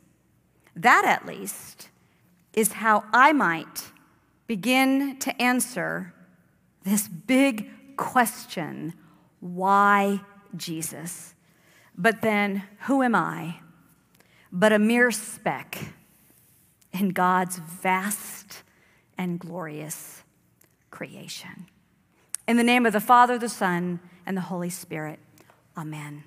That, 0.76 1.04
at 1.04 1.26
least, 1.26 1.90
is 2.52 2.74
how 2.74 3.04
I 3.12 3.32
might 3.32 3.90
begin 4.46 5.18
to 5.18 5.42
answer 5.42 6.13
this 6.84 7.08
big 7.08 7.96
question 7.96 8.94
why 9.40 10.20
Jesus? 10.56 11.34
But 11.96 12.22
then, 12.22 12.64
who 12.80 13.02
am 13.02 13.14
I? 13.14 13.60
But 14.50 14.72
a 14.72 14.78
mere 14.78 15.10
speck 15.10 15.92
in 16.92 17.10
God's 17.10 17.58
vast 17.58 18.62
and 19.18 19.38
glorious 19.38 20.22
creation. 20.90 21.66
In 22.46 22.56
the 22.56 22.62
name 22.62 22.86
of 22.86 22.92
the 22.92 23.00
Father, 23.00 23.38
the 23.38 23.48
Son, 23.48 24.00
and 24.26 24.36
the 24.36 24.42
Holy 24.42 24.70
Spirit. 24.70 25.18
Amen. 25.76 26.24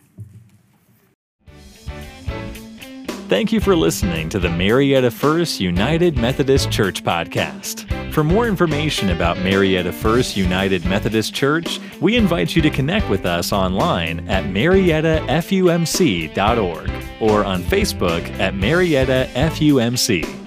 Thank 3.27 3.51
you 3.51 3.59
for 3.59 3.75
listening 3.75 4.29
to 4.29 4.39
the 4.39 4.49
Marietta 4.49 5.11
First 5.11 5.59
United 5.59 6.17
Methodist 6.17 6.71
Church 6.71 7.03
podcast. 7.03 7.83
For 8.13 8.23
more 8.23 8.47
information 8.47 9.09
about 9.09 9.37
Marietta 9.39 9.91
First 9.91 10.37
United 10.37 10.85
Methodist 10.85 11.33
Church, 11.33 11.81
we 11.99 12.15
invite 12.15 12.55
you 12.55 12.61
to 12.61 12.69
connect 12.69 13.09
with 13.09 13.25
us 13.25 13.51
online 13.51 14.29
at 14.29 14.45
mariettafumc.org 14.45 16.91
or 17.19 17.43
on 17.43 17.61
Facebook 17.63 18.39
at 18.39 18.55
Marietta 18.55 19.29
FUMC. 19.33 20.46